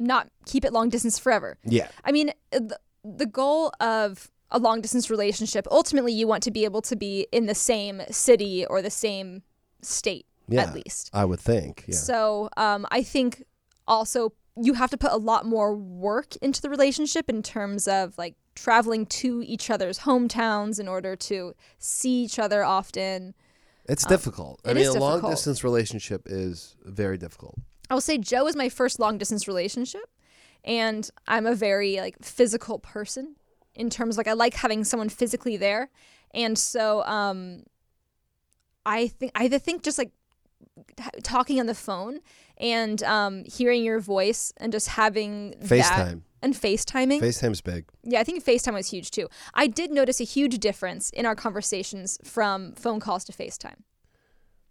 Not 0.00 0.28
keep 0.46 0.64
it 0.64 0.72
long 0.72 0.88
distance 0.88 1.18
forever. 1.18 1.58
Yeah, 1.64 1.88
I 2.04 2.10
mean, 2.10 2.32
the, 2.50 2.78
the 3.04 3.26
goal 3.26 3.72
of 3.80 4.30
a 4.50 4.58
long 4.58 4.80
distance 4.80 5.10
relationship, 5.10 5.66
ultimately, 5.70 6.12
you 6.12 6.26
want 6.26 6.42
to 6.44 6.50
be 6.50 6.64
able 6.64 6.82
to 6.82 6.96
be 6.96 7.26
in 7.30 7.46
the 7.46 7.54
same 7.54 8.02
city 8.10 8.66
or 8.66 8.82
the 8.82 8.90
same 8.90 9.42
state, 9.82 10.26
yeah. 10.48 10.62
at 10.62 10.74
least. 10.74 11.10
I 11.12 11.24
would 11.24 11.40
think. 11.40 11.84
Yeah. 11.86 11.94
So 11.94 12.48
um, 12.56 12.86
I 12.90 13.02
think 13.02 13.44
also 13.86 14.32
you 14.56 14.74
have 14.74 14.90
to 14.90 14.96
put 14.96 15.12
a 15.12 15.16
lot 15.16 15.46
more 15.46 15.74
work 15.74 16.36
into 16.36 16.60
the 16.60 16.70
relationship 16.70 17.28
in 17.28 17.42
terms 17.42 17.86
of 17.86 18.16
like 18.18 18.34
traveling 18.54 19.06
to 19.06 19.42
each 19.46 19.70
other's 19.70 20.00
hometowns 20.00 20.80
in 20.80 20.88
order 20.88 21.16
to 21.16 21.54
see 21.78 22.24
each 22.24 22.38
other 22.38 22.64
often. 22.64 23.34
It's 23.88 24.04
difficult. 24.04 24.60
I 24.64 24.70
it 24.70 24.76
mean, 24.76 24.86
a 24.86 24.92
long 24.92 25.22
distance 25.22 25.64
relationship 25.64 26.22
is 26.26 26.76
very 26.84 27.18
difficult. 27.18 27.58
I 27.90 27.94
will 27.94 28.00
say 28.00 28.16
Joe 28.18 28.46
is 28.46 28.54
my 28.54 28.68
first 28.68 29.00
long 29.00 29.18
distance 29.18 29.48
relationship, 29.48 30.08
and 30.64 31.10
I'm 31.26 31.46
a 31.46 31.54
very 31.54 31.96
like 31.96 32.16
physical 32.22 32.78
person 32.78 33.34
in 33.74 33.90
terms 33.90 34.16
like 34.16 34.28
I 34.28 34.32
like 34.32 34.54
having 34.54 34.84
someone 34.84 35.08
physically 35.08 35.56
there, 35.56 35.90
and 36.32 36.56
so 36.56 37.02
um, 37.04 37.64
I 38.86 39.08
think 39.08 39.32
I 39.34 39.48
think 39.48 39.82
just 39.82 39.98
like 39.98 40.12
talking 41.22 41.58
on 41.58 41.66
the 41.66 41.74
phone 41.74 42.20
and 42.56 43.02
um, 43.02 43.44
hearing 43.44 43.84
your 43.84 43.98
voice 43.98 44.52
and 44.58 44.72
just 44.72 44.88
having 44.88 45.54
FaceTime. 45.62 46.22
and 46.42 46.54
FaceTiming. 46.54 47.20
FaceTime's 47.20 47.60
big. 47.60 47.86
yeah, 48.04 48.20
I 48.20 48.24
think 48.24 48.44
FaceTime 48.44 48.74
was 48.74 48.90
huge 48.90 49.10
too. 49.10 49.28
I 49.54 49.66
did 49.66 49.90
notice 49.90 50.20
a 50.20 50.24
huge 50.24 50.58
difference 50.58 51.10
in 51.10 51.26
our 51.26 51.34
conversations 51.34 52.18
from 52.22 52.72
phone 52.72 53.00
calls 53.00 53.24
to 53.24 53.32
FaceTime. 53.32 53.82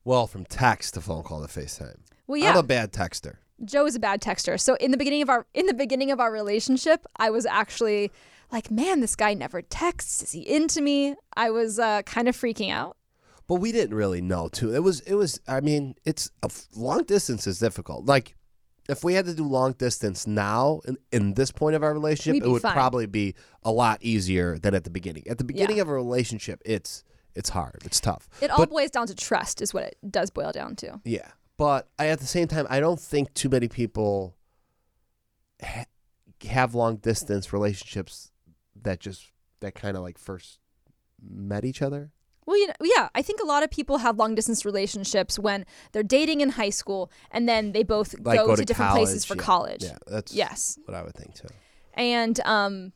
Well, 0.05 0.27
from 0.27 0.45
text 0.45 0.93
to 0.93 1.01
phone 1.01 1.23
call 1.23 1.45
to 1.45 1.60
FaceTime. 1.60 1.97
Well, 2.29 2.37
yeah. 2.39 2.51
I'm 2.51 2.57
a 2.57 2.63
bad 2.63 2.93
texter. 2.93 3.37
Joe 3.65 3.87
is 3.87 3.95
a 3.95 3.99
bad 3.99 4.21
texter. 4.21 4.59
So 4.59 4.75
in 4.75 4.91
the 4.91 4.97
beginning 4.97 5.23
of 5.23 5.29
our 5.29 5.47
in 5.55 5.65
the 5.65 5.73
beginning 5.73 6.11
of 6.11 6.19
our 6.19 6.31
relationship, 6.31 7.05
I 7.17 7.31
was 7.31 7.45
actually 7.47 8.11
like, 8.51 8.69
man, 8.69 8.99
this 9.01 9.15
guy 9.15 9.33
never 9.33 9.63
texts. 9.63 10.21
Is 10.21 10.31
he 10.33 10.41
into 10.41 10.79
me? 10.79 11.15
I 11.35 11.49
was 11.49 11.79
uh, 11.79 12.03
kind 12.03 12.27
of 12.29 12.37
freaking 12.37 12.71
out. 12.71 12.97
But 13.47 13.55
we 13.55 13.71
didn't 13.71 13.95
really 13.97 14.21
know 14.21 14.47
too. 14.47 14.73
It 14.75 14.83
was 14.83 14.99
it 15.01 15.15
was 15.15 15.41
I 15.47 15.59
mean, 15.59 15.95
it's 16.05 16.29
a 16.43 16.45
f- 16.45 16.67
long 16.75 17.03
distance 17.03 17.47
is 17.47 17.57
difficult. 17.57 18.05
Like 18.05 18.35
if 18.87 19.03
we 19.03 19.15
had 19.15 19.25
to 19.25 19.33
do 19.33 19.43
long 19.43 19.71
distance 19.73 20.27
now 20.27 20.81
in, 20.85 20.97
in 21.11 21.33
this 21.33 21.51
point 21.51 21.75
of 21.75 21.81
our 21.83 21.93
relationship, 21.93 22.43
it 22.43 22.47
would 22.47 22.61
fine. 22.61 22.73
probably 22.73 23.07
be 23.07 23.33
a 23.63 23.71
lot 23.71 23.97
easier 24.01 24.59
than 24.59 24.75
at 24.75 24.83
the 24.83 24.91
beginning. 24.91 25.23
At 25.27 25.39
the 25.39 25.43
beginning 25.43 25.79
of 25.79 25.89
a 25.89 25.93
relationship, 25.93 26.61
it's 26.63 27.03
it's 27.33 27.49
hard. 27.49 27.81
It's 27.85 27.99
tough. 27.99 28.29
It 28.39 28.51
all 28.51 28.57
But- 28.59 28.69
boils 28.69 28.91
down 28.91 29.07
to 29.07 29.15
trust, 29.15 29.61
is 29.63 29.73
what 29.73 29.83
it 29.83 29.97
does 30.09 30.29
boil 30.29 30.51
down 30.51 30.75
to. 30.77 31.01
Yeah, 31.03 31.27
but 31.59 31.89
I, 31.99 32.07
at 32.07 32.19
the 32.19 32.25
same 32.25 32.47
time, 32.47 32.65
I 32.69 32.79
don't 32.79 32.99
think 32.99 33.33
too 33.33 33.49
many 33.49 33.67
people 33.67 34.35
ha- 35.61 35.85
have 36.47 36.73
long 36.73 36.95
distance 36.95 37.51
relationships 37.53 38.31
that 38.81 38.99
just 39.01 39.31
that 39.59 39.75
kind 39.75 39.97
of 39.97 40.03
like 40.03 40.17
first 40.17 40.59
met 41.21 41.65
each 41.65 41.81
other. 41.81 42.11
Well, 42.45 42.57
you 42.57 42.67
know, 42.67 42.73
yeah, 42.81 43.09
I 43.13 43.21
think 43.21 43.41
a 43.41 43.45
lot 43.45 43.61
of 43.61 43.69
people 43.69 43.97
have 43.99 44.17
long 44.17 44.33
distance 44.35 44.63
relationships 44.65 45.37
when 45.37 45.65
they're 45.91 46.01
dating 46.01 46.39
in 46.41 46.49
high 46.51 46.71
school 46.71 47.11
and 47.29 47.47
then 47.47 47.73
they 47.73 47.83
both 47.83 48.15
Like 48.19 48.39
go, 48.39 48.47
go 48.47 48.55
to, 48.55 48.61
to 48.61 48.65
different 48.65 48.91
places 48.93 49.25
for 49.25 49.35
college, 49.35 49.83
yeah. 49.83 49.89
college. 49.89 50.07
Yeah, 50.07 50.13
that's 50.15 50.33
Yes. 50.33 50.79
what 50.85 50.95
I 50.95 51.03
would 51.03 51.13
think 51.13 51.35
too. 51.35 51.49
And 51.93 52.39
um, 52.45 52.93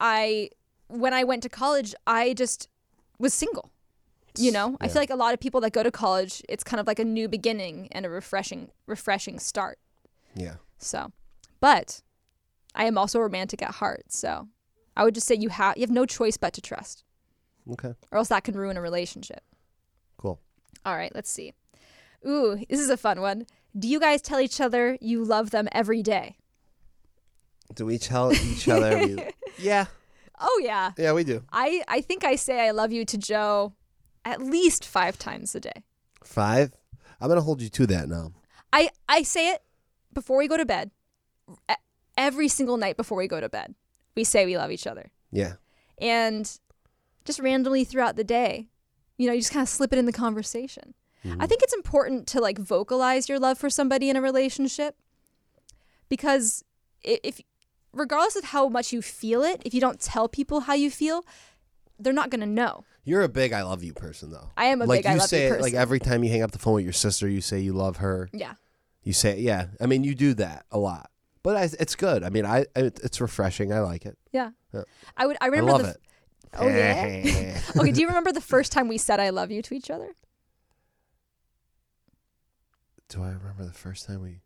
I, 0.00 0.48
when 0.88 1.12
I 1.12 1.22
went 1.22 1.42
to 1.44 1.48
college, 1.50 1.94
I 2.06 2.32
just 2.32 2.68
was 3.18 3.34
single. 3.34 3.70
You 4.36 4.50
know, 4.50 4.76
I 4.80 4.88
feel 4.88 5.00
like 5.00 5.10
a 5.10 5.16
lot 5.16 5.32
of 5.32 5.38
people 5.40 5.60
that 5.60 5.72
go 5.72 5.82
to 5.84 5.90
college, 5.92 6.42
it's 6.48 6.64
kind 6.64 6.80
of 6.80 6.86
like 6.88 6.98
a 6.98 7.04
new 7.04 7.28
beginning 7.28 7.88
and 7.92 8.04
a 8.04 8.10
refreshing, 8.10 8.70
refreshing 8.86 9.38
start. 9.38 9.78
Yeah. 10.34 10.54
So, 10.78 11.12
but 11.60 12.02
I 12.74 12.84
am 12.86 12.98
also 12.98 13.20
romantic 13.20 13.62
at 13.62 13.70
heart. 13.76 14.06
So, 14.08 14.48
I 14.96 15.04
would 15.04 15.14
just 15.14 15.26
say 15.28 15.36
you 15.36 15.50
have 15.50 15.76
you 15.76 15.82
have 15.82 15.90
no 15.90 16.04
choice 16.04 16.36
but 16.36 16.52
to 16.54 16.60
trust, 16.60 17.04
Okay. 17.70 17.94
or 18.10 18.18
else 18.18 18.28
that 18.28 18.42
can 18.44 18.56
ruin 18.56 18.76
a 18.76 18.80
relationship. 18.80 19.42
Cool. 20.16 20.40
All 20.84 20.96
right, 20.96 21.14
let's 21.14 21.30
see. 21.30 21.52
Ooh, 22.26 22.58
this 22.68 22.80
is 22.80 22.90
a 22.90 22.96
fun 22.96 23.20
one. 23.20 23.46
Do 23.78 23.86
you 23.86 24.00
guys 24.00 24.20
tell 24.20 24.40
each 24.40 24.60
other 24.60 24.98
you 25.00 25.22
love 25.24 25.50
them 25.50 25.68
every 25.72 26.02
day? 26.02 26.36
Do 27.74 27.86
we 27.86 27.98
tell 27.98 28.32
each 28.32 28.68
other? 28.68 28.98
we, 28.98 29.16
yeah. 29.58 29.86
Oh 30.40 30.60
yeah. 30.62 30.90
Yeah, 30.98 31.12
we 31.12 31.22
do. 31.24 31.44
I 31.52 31.82
I 31.86 32.00
think 32.00 32.24
I 32.24 32.34
say 32.34 32.66
I 32.66 32.72
love 32.72 32.92
you 32.92 33.04
to 33.04 33.16
Joe 33.16 33.72
at 34.24 34.42
least 34.42 34.84
5 34.84 35.18
times 35.18 35.54
a 35.54 35.60
day. 35.60 35.84
Five. 36.22 36.72
I'm 37.20 37.28
gonna 37.28 37.42
hold 37.42 37.60
you 37.62 37.68
to 37.68 37.86
that 37.88 38.08
now. 38.08 38.32
I 38.72 38.90
I 39.08 39.22
say 39.22 39.50
it 39.50 39.62
before 40.12 40.38
we 40.38 40.48
go 40.48 40.56
to 40.56 40.64
bed. 40.64 40.90
Every 42.16 42.48
single 42.48 42.76
night 42.76 42.96
before 42.96 43.18
we 43.18 43.28
go 43.28 43.40
to 43.40 43.48
bed. 43.48 43.74
We 44.16 44.24
say 44.24 44.46
we 44.46 44.56
love 44.56 44.70
each 44.70 44.86
other. 44.86 45.10
Yeah. 45.30 45.54
And 45.98 46.50
just 47.24 47.40
randomly 47.40 47.84
throughout 47.84 48.16
the 48.16 48.24
day, 48.24 48.68
you 49.18 49.26
know, 49.26 49.32
you 49.32 49.40
just 49.40 49.52
kind 49.52 49.62
of 49.62 49.68
slip 49.68 49.92
it 49.92 49.98
in 49.98 50.06
the 50.06 50.12
conversation. 50.12 50.94
Mm-hmm. 51.24 51.40
I 51.40 51.46
think 51.46 51.62
it's 51.62 51.74
important 51.74 52.26
to 52.28 52.40
like 52.40 52.58
vocalize 52.58 53.28
your 53.28 53.38
love 53.38 53.58
for 53.58 53.70
somebody 53.70 54.10
in 54.10 54.16
a 54.16 54.20
relationship 54.20 54.96
because 56.08 56.64
if 57.02 57.40
regardless 57.92 58.36
of 58.36 58.44
how 58.44 58.68
much 58.68 58.92
you 58.92 59.00
feel 59.00 59.42
it, 59.42 59.62
if 59.64 59.72
you 59.72 59.80
don't 59.80 60.00
tell 60.00 60.28
people 60.28 60.60
how 60.60 60.74
you 60.74 60.90
feel, 60.90 61.24
they're 62.04 62.12
not 62.12 62.30
going 62.30 62.40
to 62.40 62.46
know. 62.46 62.84
You're 63.04 63.22
a 63.22 63.28
big 63.28 63.52
"I 63.52 63.62
love 63.62 63.82
you" 63.82 63.92
person, 63.92 64.30
though. 64.30 64.50
I 64.56 64.66
am 64.66 64.80
a 64.80 64.84
like 64.84 65.00
big 65.02 65.06
I 65.06 65.12
you 65.14 65.18
love 65.18 65.28
say 65.28 65.44
you 65.44 65.48
person. 65.50 65.62
like 65.62 65.74
every 65.74 65.98
time 65.98 66.22
you 66.22 66.30
hang 66.30 66.42
up 66.42 66.52
the 66.52 66.58
phone 66.58 66.74
with 66.74 66.84
your 66.84 66.92
sister, 66.92 67.28
you 67.28 67.40
say 67.40 67.60
you 67.60 67.72
love 67.72 67.96
her. 67.98 68.28
yeah. 68.32 68.54
You 69.02 69.12
say, 69.12 69.38
yeah. 69.40 69.66
I 69.80 69.86
mean, 69.86 70.02
you 70.02 70.14
do 70.14 70.32
that 70.34 70.64
a 70.70 70.78
lot, 70.78 71.10
but 71.42 71.56
I, 71.56 71.64
it's 71.78 71.94
good. 71.94 72.22
I 72.22 72.30
mean, 72.30 72.46
I 72.46 72.60
it, 72.74 73.00
it's 73.02 73.20
refreshing. 73.20 73.70
I 73.72 73.80
like 73.80 74.06
it. 74.06 74.16
Yeah. 74.32 74.50
Yeah. 74.72 74.84
I 75.16 75.26
would. 75.26 75.36
I 75.42 75.46
remember. 75.48 75.70
I 75.70 75.72
love 75.72 75.82
the. 75.82 75.90
it. 75.90 76.00
Oh 76.54 76.68
yeah. 76.68 77.60
okay. 77.76 77.90
Do 77.92 78.00
you 78.00 78.06
remember 78.06 78.32
the 78.32 78.40
first 78.40 78.72
time 78.72 78.88
we 78.88 78.96
said 78.96 79.20
"I 79.20 79.28
love 79.30 79.50
you" 79.50 79.60
to 79.62 79.74
each 79.74 79.90
other? 79.90 80.14
do 83.08 83.22
I 83.22 83.28
remember 83.28 83.64
the 83.64 83.72
first 83.72 84.06
time 84.06 84.22
we? 84.22 84.40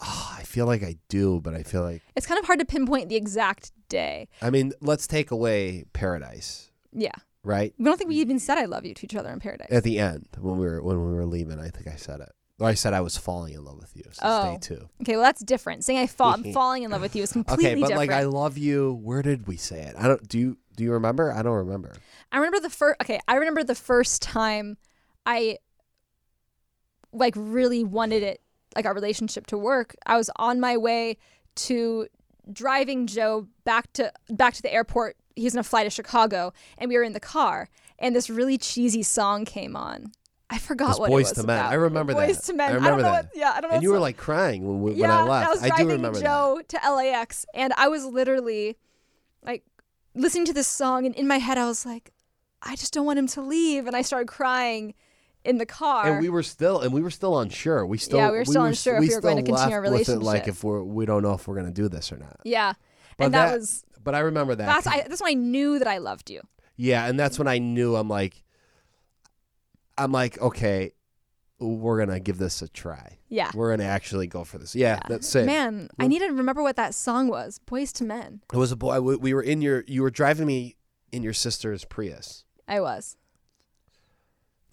Oh, 0.00 0.34
I 0.38 0.42
feel 0.42 0.66
like 0.66 0.82
I 0.82 0.96
do, 1.08 1.40
but 1.40 1.54
I 1.54 1.62
feel 1.62 1.82
like 1.82 2.02
It's 2.14 2.26
kind 2.26 2.38
of 2.38 2.44
hard 2.46 2.58
to 2.58 2.64
pinpoint 2.66 3.08
the 3.08 3.16
exact 3.16 3.72
day. 3.88 4.28
I 4.42 4.50
mean, 4.50 4.72
let's 4.80 5.06
take 5.06 5.30
away 5.30 5.84
paradise, 5.92 6.70
Yeah. 6.92 7.12
right? 7.42 7.72
We 7.78 7.84
don't 7.86 7.96
think 7.96 8.08
we 8.08 8.16
even 8.16 8.38
said 8.38 8.58
"I 8.58 8.66
love 8.66 8.84
you" 8.84 8.92
to 8.94 9.04
each 9.06 9.14
other 9.16 9.30
in 9.30 9.40
paradise. 9.40 9.68
At 9.70 9.84
the 9.84 9.98
end, 9.98 10.28
when 10.38 10.58
we 10.58 10.66
were 10.66 10.82
when 10.82 10.98
we 10.98 11.12
were 11.14 11.24
leaving, 11.26 11.58
I 11.58 11.68
think 11.70 11.86
I 11.88 11.96
said 11.96 12.20
it. 12.20 12.30
Or 12.58 12.66
I 12.68 12.74
said 12.74 12.94
I 12.94 13.02
was 13.02 13.18
falling 13.18 13.52
in 13.52 13.62
love 13.64 13.78
with 13.78 13.94
you. 13.96 14.04
So 14.12 14.20
Oh. 14.22 14.58
stay 14.58 14.74
two. 14.76 14.88
Okay, 15.02 15.12
well 15.16 15.22
that's 15.24 15.42
different. 15.44 15.84
Saying 15.84 15.98
I 15.98 16.06
fall, 16.06 16.32
I'm 16.34 16.52
falling 16.52 16.82
in 16.84 16.90
love 16.90 17.02
with 17.02 17.14
you 17.16 17.22
is 17.22 17.32
completely 17.32 17.64
different. 17.64 17.74
Okay, 17.76 17.80
but 17.82 17.88
different. 18.02 18.10
like 18.10 18.18
I 18.18 18.24
love 18.24 18.56
you. 18.58 18.94
Where 19.02 19.22
did 19.22 19.46
we 19.46 19.56
say 19.56 19.80
it? 19.82 19.94
I 19.98 20.08
don't. 20.08 20.26
Do 20.28 20.38
you 20.38 20.58
do 20.76 20.84
you 20.84 20.92
remember? 20.92 21.32
I 21.32 21.42
don't 21.42 21.54
remember. 21.56 21.94
I 22.32 22.36
remember 22.36 22.60
the 22.60 22.70
first. 22.70 23.00
Okay, 23.02 23.18
I 23.28 23.36
remember 23.36 23.62
the 23.64 23.74
first 23.74 24.20
time 24.22 24.76
I 25.24 25.58
like 27.12 27.34
really 27.36 27.84
wanted 27.84 28.22
it, 28.22 28.40
like 28.76 28.86
our 28.86 28.94
relationship 28.94 29.46
to 29.48 29.58
work. 29.58 29.96
I 30.06 30.16
was 30.16 30.30
on 30.36 30.60
my 30.60 30.76
way 30.76 31.16
to 31.56 32.06
driving 32.52 33.06
Joe 33.06 33.48
back 33.64 33.92
to 33.94 34.12
back 34.30 34.54
to 34.54 34.62
the 34.62 34.72
airport. 34.72 35.16
He's 35.34 35.54
was 35.54 35.56
a 35.56 35.62
flight 35.64 35.86
to 35.86 35.90
Chicago, 35.90 36.52
and 36.78 36.88
we 36.88 36.96
were 36.96 37.02
in 37.02 37.12
the 37.12 37.20
car, 37.20 37.68
and 37.98 38.14
this 38.14 38.30
really 38.30 38.56
cheesy 38.58 39.02
song 39.02 39.44
came 39.44 39.74
on. 39.76 40.12
I 40.48 40.58
forgot 40.58 41.00
what 41.00 41.10
Boyz 41.10 41.12
it 41.12 41.14
was 41.14 41.38
II 41.38 41.46
Men. 41.46 41.58
about. 41.58 41.72
I 41.72 41.74
remember 41.74 42.14
Boys 42.14 42.36
that. 42.36 42.44
to 42.44 42.52
Men. 42.54 42.68
I 42.68 42.72
I, 42.72 42.74
remember 42.74 42.90
don't 42.90 42.98
know 42.98 43.12
that. 43.16 43.24
what. 43.24 43.36
Yeah, 43.36 43.52
I 43.56 43.60
don't 43.60 43.70
know. 43.70 43.74
And 43.74 43.82
you 43.82 43.90
were 43.90 43.98
like 43.98 44.16
crying 44.16 44.66
when, 44.66 44.80
we, 44.80 45.00
yeah, 45.00 45.18
I 45.18 45.24
left. 45.24 45.48
I 45.48 45.50
was 45.50 45.60
do 45.60 45.68
driving 45.68 45.88
remember 45.88 46.18
that. 46.18 46.24
Joe 46.24 46.60
to 46.68 46.76
LAX, 46.92 47.46
and 47.52 47.72
I 47.76 47.88
was 47.88 48.04
literally 48.04 48.76
like 49.42 49.64
listening 50.14 50.44
to 50.46 50.52
this 50.52 50.68
song, 50.68 51.04
and 51.04 51.14
in 51.16 51.26
my 51.26 51.38
head, 51.38 51.58
I 51.58 51.66
was 51.66 51.84
like, 51.84 52.12
I 52.62 52.76
just 52.76 52.92
don't 52.92 53.06
want 53.06 53.18
him 53.18 53.26
to 53.28 53.42
leave, 53.42 53.86
and 53.86 53.96
I 53.96 54.02
started 54.02 54.28
crying 54.28 54.94
in 55.46 55.58
the 55.58 55.66
car. 55.66 56.06
And 56.06 56.20
we 56.20 56.28
were 56.28 56.42
still, 56.42 56.80
and 56.80 56.92
we 56.92 57.00
were 57.02 57.10
still 57.10 57.38
unsure. 57.38 57.86
We 57.86 57.98
still, 57.98 58.18
Yeah, 58.18 58.30
we 58.30 58.38
were 58.38 58.44
still 58.44 58.64
unsure 58.64 58.96
if 58.96 59.00
we 59.00 59.14
were 59.14 59.20
going 59.20 59.36
to 59.36 59.42
continue 59.42 59.74
our 59.74 59.80
relationship. 59.80 60.22
like 60.22 60.48
if 60.48 60.62
we're, 60.64 60.82
we 60.82 61.06
don't 61.06 61.22
know 61.22 61.32
if 61.34 61.46
we're 61.48 61.54
going 61.54 61.66
to 61.66 61.72
do 61.72 61.88
this 61.88 62.12
or 62.12 62.16
not. 62.18 62.40
yeah, 62.44 62.74
But 63.16 63.26
and 63.26 63.34
that, 63.34 63.52
was 63.58 63.84
But 64.02 64.14
I 64.14 64.20
remember 64.20 64.54
that. 64.54 64.66
that's 64.66 64.86
I, 64.86 65.06
that's 65.08 65.20
when 65.22 65.30
I 65.30 65.34
knew 65.34 65.78
that 65.78 65.88
I 65.88 65.98
loved 65.98 66.30
you. 66.30 66.40
yeah, 66.76 67.06
and 67.06 67.18
that's 67.18 67.38
when 67.38 67.48
I 67.48 67.58
knew. 67.58 67.96
I'm 67.96 68.08
like, 68.08 68.42
I'm 69.98 70.12
like, 70.12 70.38
okay, 70.40 70.92
we're 71.58 71.98
gonna 71.98 72.20
give 72.20 72.36
this 72.38 72.60
a 72.62 72.68
try. 72.68 73.18
Yeah. 73.28 73.50
We're 73.54 73.70
gonna 73.74 73.88
actually 73.88 74.26
go 74.26 74.44
for 74.44 74.58
this. 74.58 74.74
Yeah, 74.74 75.00
that's 75.08 75.34
it. 75.34 75.46
Man, 75.46 75.88
I 75.98 76.06
need 76.06 76.18
to 76.18 76.26
remember 76.26 76.62
what 76.62 76.76
that 76.76 76.94
song 76.94 77.28
was. 77.28 77.60
Boyz 77.66 77.98
II 78.00 78.06
Men. 78.08 78.42
It 78.52 78.56
was 78.56 78.72
a 78.72 78.76
boy. 78.76 79.00
We, 79.00 79.16
we 79.16 79.34
were 79.34 79.42
in 79.42 79.62
your. 79.62 79.82
You 79.86 80.02
were 80.02 80.10
driving 80.10 80.46
me 80.46 80.76
in 81.12 81.22
your 81.22 81.32
sister's 81.32 81.84
Prius. 81.84 82.44
I 82.68 82.80
was 82.80 83.16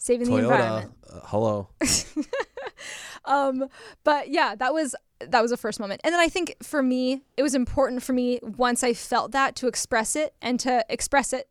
saving 0.04 0.28
the 0.28 0.34
Toyota. 0.34 0.42
environment. 0.44 0.92
Uh, 1.10 1.20
hello. 1.24 1.70
um 3.26 3.68
but 4.04 4.30
yeah 4.30 4.54
that 4.54 4.74
was 4.74 4.96
that 5.20 5.42
was 5.42 5.50
the 5.50 5.56
first 5.58 5.80
moment 5.80 6.02
and 6.04 6.12
then 6.14 6.20
i 6.20 6.28
think 6.28 6.56
for 6.62 6.84
me 6.84 7.22
it 7.38 7.44
was 7.44 7.56
important 7.56 8.04
for 8.04 8.12
me 8.12 8.38
once 8.44 8.84
i 8.84 8.94
felt 8.94 9.32
that 9.32 9.56
to 9.56 9.66
express 9.68 10.14
it 10.18 10.34
and 10.42 10.60
to 10.60 10.86
express 10.90 11.32
it 11.32 11.48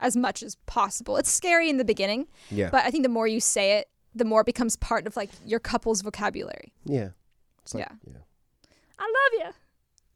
as 0.00 0.14
much 0.16 0.42
as 0.42 0.56
possible 0.66 1.16
it's 1.16 1.30
scary 1.30 1.70
in 1.70 1.78
the 1.78 1.84
beginning 1.84 2.26
Yeah. 2.50 2.68
but 2.70 2.84
i 2.84 2.90
think 2.90 3.04
the 3.04 3.08
more 3.08 3.26
you 3.26 3.40
say 3.40 3.78
it 3.78 3.88
the 4.14 4.26
more 4.26 4.42
it 4.42 4.46
becomes 4.46 4.76
part 4.76 5.06
of 5.06 5.16
like 5.16 5.30
your 5.46 5.60
couple's 5.60 6.02
vocabulary 6.02 6.74
yeah. 6.84 7.10
It's 7.62 7.72
like, 7.74 7.88
Yeah. 7.88 8.12
yeah. 8.12 8.68
i 8.98 9.12
love 9.40 9.54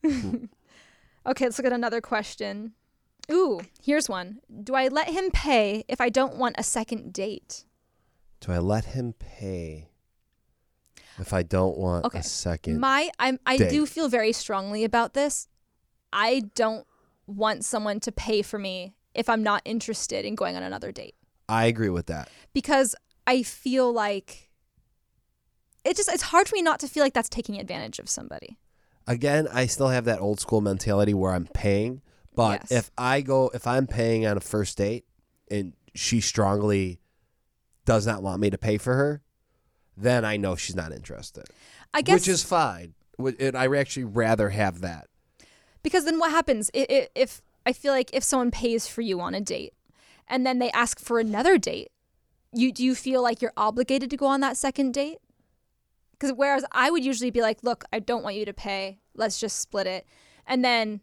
you 0.05 0.49
okay 1.27 1.47
let's 1.47 1.57
look 1.59 1.65
at 1.67 1.73
another 1.73 2.03
question 2.03 2.73
ooh 3.33 3.61
here's 3.83 4.09
one 4.09 4.41
do 4.65 4.75
i 4.75 4.89
let 4.89 5.09
him 5.11 5.31
pay 5.31 5.85
if 5.89 6.01
i 6.01 6.09
don't 6.09 6.37
want 6.37 6.55
a 6.59 6.63
second 6.63 7.13
date 7.13 7.65
Do 8.41 8.53
I 8.53 8.59
let 8.59 8.87
him 8.97 9.13
pay 9.19 9.89
if 11.19 11.35
I 11.35 11.43
don't 11.43 11.77
want 11.77 12.07
Okay. 12.07 12.21
a 12.21 12.23
second? 12.23 12.81
My 12.81 13.11
I'm 13.19 13.39
I 13.45 13.59
date. 13.59 13.69
do 13.71 13.85
feel 13.85 14.09
very 14.09 14.33
strongly 14.33 14.83
about 14.85 15.13
this. 15.13 15.49
I 16.13 16.45
don't 16.55 16.87
want 17.27 17.63
someone 17.67 18.01
to 18.01 18.11
pay 18.13 18.41
for 18.41 18.59
me 18.59 18.95
if 19.15 19.29
I'm 19.29 19.43
not 19.43 19.61
interested 19.67 20.25
in 20.25 20.35
going 20.35 20.57
on 20.57 20.63
another 20.63 20.91
date 20.93 21.15
I 21.51 21.67
agree 21.67 21.91
with 21.91 22.07
that. 22.07 22.31
because 22.55 22.95
I 23.27 23.43
feel 23.43 23.93
like 23.93 24.49
it 25.85 25.97
just 25.97 26.09
it's 26.11 26.23
hard 26.33 26.49
for 26.49 26.57
me 26.57 26.63
not 26.63 26.81
to 26.81 26.89
feel 26.89 27.03
like 27.05 27.13
that's 27.15 27.29
taking 27.29 27.59
advantage 27.61 27.99
of 27.99 28.09
somebody. 28.09 28.57
Again, 29.07 29.49
I 29.53 29.67
still 29.67 29.89
have 29.89 30.05
that 30.07 30.21
old 30.21 30.41
school 30.41 30.61
mentality 30.63 31.13
where 31.15 31.33
I'm 31.33 31.47
paying, 31.53 32.01
but 32.41 32.61
Yes. 32.71 32.73
if 32.87 32.91
I 32.97 33.21
go, 33.21 33.51
if 33.55 33.67
I'm 33.67 33.87
paying 33.87 34.27
on 34.27 34.37
a 34.37 34.41
first 34.41 34.79
date 34.79 35.05
and 35.51 35.75
she 35.95 36.21
strongly 36.21 37.01
does 37.85 38.07
not 38.07 38.23
want 38.23 38.41
me 38.41 38.51
to 38.51 38.59
pay 38.59 38.79
for 38.79 38.95
her, 38.95 39.23
then 39.97 40.25
I 40.25 40.37
know 40.37 40.57
she's 40.57 40.77
not 40.77 40.93
interested, 40.93 41.45
I 41.93 42.03
guess 42.03 42.15
which 42.21 42.29
is 42.29 42.43
fine. 42.43 42.95
And 43.19 43.55
I 43.57 43.67
actually 43.77 44.05
rather 44.05 44.49
have 44.51 44.81
that. 44.81 45.09
because 45.83 46.05
then 46.05 46.19
what 46.19 46.31
happens 46.31 46.71
i 46.75 46.87
i 46.91 47.09
if 47.15 47.43
I 47.67 47.73
feel 47.75 47.93
like 47.93 48.11
if 48.15 48.25
someone 48.25 48.51
pays 48.51 48.87
for 48.87 49.03
you 49.03 49.21
on 49.21 49.35
a 49.35 49.41
date 49.41 49.75
and 50.27 50.47
then 50.47 50.59
they 50.61 50.71
ask 50.71 50.99
for 50.99 51.19
another 51.21 51.59
date, 51.59 51.91
you 52.55 52.73
do 52.73 52.83
you 52.83 52.95
feel 52.95 53.21
like 53.23 53.43
you're 53.43 53.53
obligated 53.69 54.09
to 54.11 54.17
go 54.17 54.27
on 54.27 54.41
that 54.41 54.57
second 54.57 54.95
date? 54.95 55.19
Because 56.13 56.33
whereas 56.35 56.65
I 56.73 56.91
would 56.91 57.05
usually 57.05 57.31
be 57.31 57.43
like, 57.43 57.59
look, 57.63 57.85
I 57.93 57.99
don't 57.99 58.23
want 58.25 58.37
you 58.37 58.47
to 58.47 58.53
pay. 58.55 59.01
Let's 59.15 59.39
just 59.39 59.59
split 59.61 59.87
it. 59.87 60.07
And 60.47 60.65
then 60.65 61.01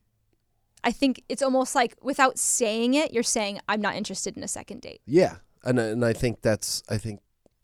I 0.83 0.91
think 0.91 1.23
it's 1.29 1.41
almost 1.41 1.75
like 1.75 1.95
without 2.01 2.37
saying 2.37 2.93
it, 2.93 3.13
you're 3.13 3.23
saying 3.23 3.59
I'm 3.67 3.81
not 3.81 3.95
interested 3.95 4.37
in 4.37 4.43
a 4.43 4.47
second 4.47 4.81
date. 4.81 5.01
Yeah, 5.05 5.37
and 5.63 5.79
and 5.79 6.03
I 6.05 6.13
think 6.13 6.41
that's 6.41 6.83
I 6.89 6.97
think 6.97 7.19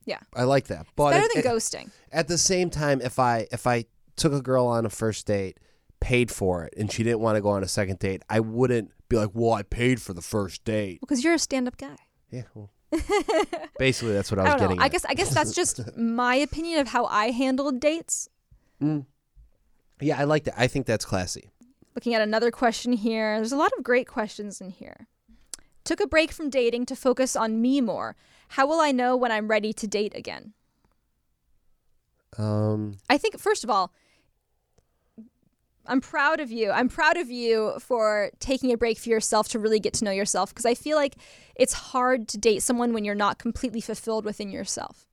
Yeah. 0.06 0.20
I 0.36 0.44
like 0.44 0.68
that. 0.68 0.88
But 0.96 1.12
Better 1.12 1.28
it- 1.36 1.44
than 1.44 1.54
ghosting. 1.54 1.92
at 2.12 2.28
the 2.28 2.38
same 2.38 2.70
time, 2.70 3.00
if 3.02 3.20
I 3.20 3.48
if 3.52 3.66
I 3.68 3.86
took 4.16 4.34
a 4.34 4.42
girl 4.42 4.66
on 4.68 4.86
a 4.86 4.90
first 4.90 5.26
date, 5.28 5.60
paid 6.00 6.30
for 6.32 6.66
it, 6.66 6.74
and 6.78 6.92
she 6.92 7.04
didn't 7.04 7.20
want 7.22 7.36
to 7.38 7.42
go 7.42 7.50
on 7.50 7.64
a 7.64 7.68
second 7.68 8.00
date, 8.00 8.22
I 8.30 8.40
wouldn't 8.42 8.92
be 9.10 9.16
like, 9.18 9.30
"Well, 9.34 9.54
I 9.54 9.64
paid 9.64 10.02
for 10.02 10.14
the 10.14 10.22
first 10.22 10.64
date." 10.66 11.00
Because 11.02 11.24
you're 11.24 11.34
a 11.36 11.40
stand 11.40 11.68
up 11.68 11.78
guy. 11.78 11.96
Yeah, 12.30 12.44
well, 12.56 12.72
basically 13.80 14.14
that's 14.14 14.32
what 14.32 14.40
I 14.40 14.44
I 14.44 14.54
was 14.54 14.62
know. 14.62 14.68
getting. 14.68 14.82
I 14.82 14.90
guess 14.90 15.06
I 15.06 15.14
guess 15.14 15.34
that's 15.34 15.54
just 15.54 15.80
my 15.98 16.36
opinion 16.36 16.80
of 16.80 16.88
how 16.90 17.06
I 17.06 17.32
handled 17.32 17.80
dates. 17.80 18.28
Mm. 18.82 19.06
Yeah, 20.02 20.20
I 20.20 20.26
like 20.26 20.44
that. 20.46 20.56
I 20.58 20.68
think 20.68 20.86
that's 20.86 21.06
classy. 21.06 21.52
Looking 21.96 22.14
at 22.14 22.22
another 22.22 22.52
question 22.52 22.94
here. 22.94 23.38
There's 23.38 23.52
a 23.52 23.58
lot 23.58 23.72
of 23.78 23.84
great 23.84 24.08
questions 24.08 24.60
in 24.60 24.72
here. 24.72 25.08
Took 25.84 26.00
a 26.00 26.08
break 26.08 26.32
from 26.32 26.50
dating 26.50 26.86
to 26.88 26.96
focus 26.96 27.36
on 27.36 27.62
me 27.62 27.82
more. 27.82 28.16
How 28.50 28.66
will 28.66 28.80
I 28.80 28.92
know 28.92 29.16
when 29.16 29.32
I'm 29.32 29.48
ready 29.48 29.74
to 29.74 29.88
date 29.88 30.14
again? 30.16 30.54
Um, 32.38 32.98
I 33.10 33.18
think 33.18 33.40
first 33.40 33.64
of 33.64 33.70
all, 33.70 33.92
I'm 35.86 36.00
proud 36.00 36.40
of 36.40 36.50
you. 36.50 36.72
I'm 36.72 36.88
proud 36.88 37.18
of 37.18 37.30
you 37.30 37.74
for 37.80 38.32
taking 38.40 38.72
a 38.72 38.78
break 38.78 38.98
for 38.98 39.10
yourself 39.10 39.50
to 39.50 39.60
really 39.60 39.80
get 39.80 39.94
to 39.96 40.06
know 40.06 40.12
yourself 40.12 40.50
because 40.50 40.66
I 40.66 40.76
feel 40.76 40.96
like 40.96 41.16
it's 41.56 41.74
hard 41.74 42.28
to 42.30 42.38
date 42.38 42.64
someone 42.64 42.94
when 42.94 43.04
you're 43.04 43.16
not 43.16 43.38
completely 43.38 43.82
fulfilled 43.82 44.24
within 44.24 44.50
yourself. 44.50 45.08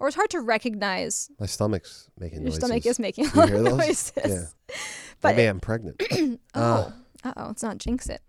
Or 0.00 0.08
it's 0.08 0.16
hard 0.16 0.30
to 0.30 0.40
recognize 0.40 1.30
my 1.38 1.46
stomach's 1.46 2.08
making 2.18 2.38
your 2.38 2.46
noises. 2.46 2.64
stomach 2.64 2.86
is 2.86 2.98
making 2.98 3.26
a 3.26 3.36
lot 3.36 3.48
hear 3.50 3.58
of 3.58 3.64
noises. 3.64 4.12
Yeah. 4.26 4.74
But 5.20 5.36
Maybe 5.36 5.48
I'm 5.48 5.60
pregnant. 5.60 6.02
Oh, 6.54 6.92
uh 7.22 7.32
oh, 7.36 7.46
let's 7.48 7.62
not 7.62 7.76
jinx 7.76 8.08
it. 8.08 8.22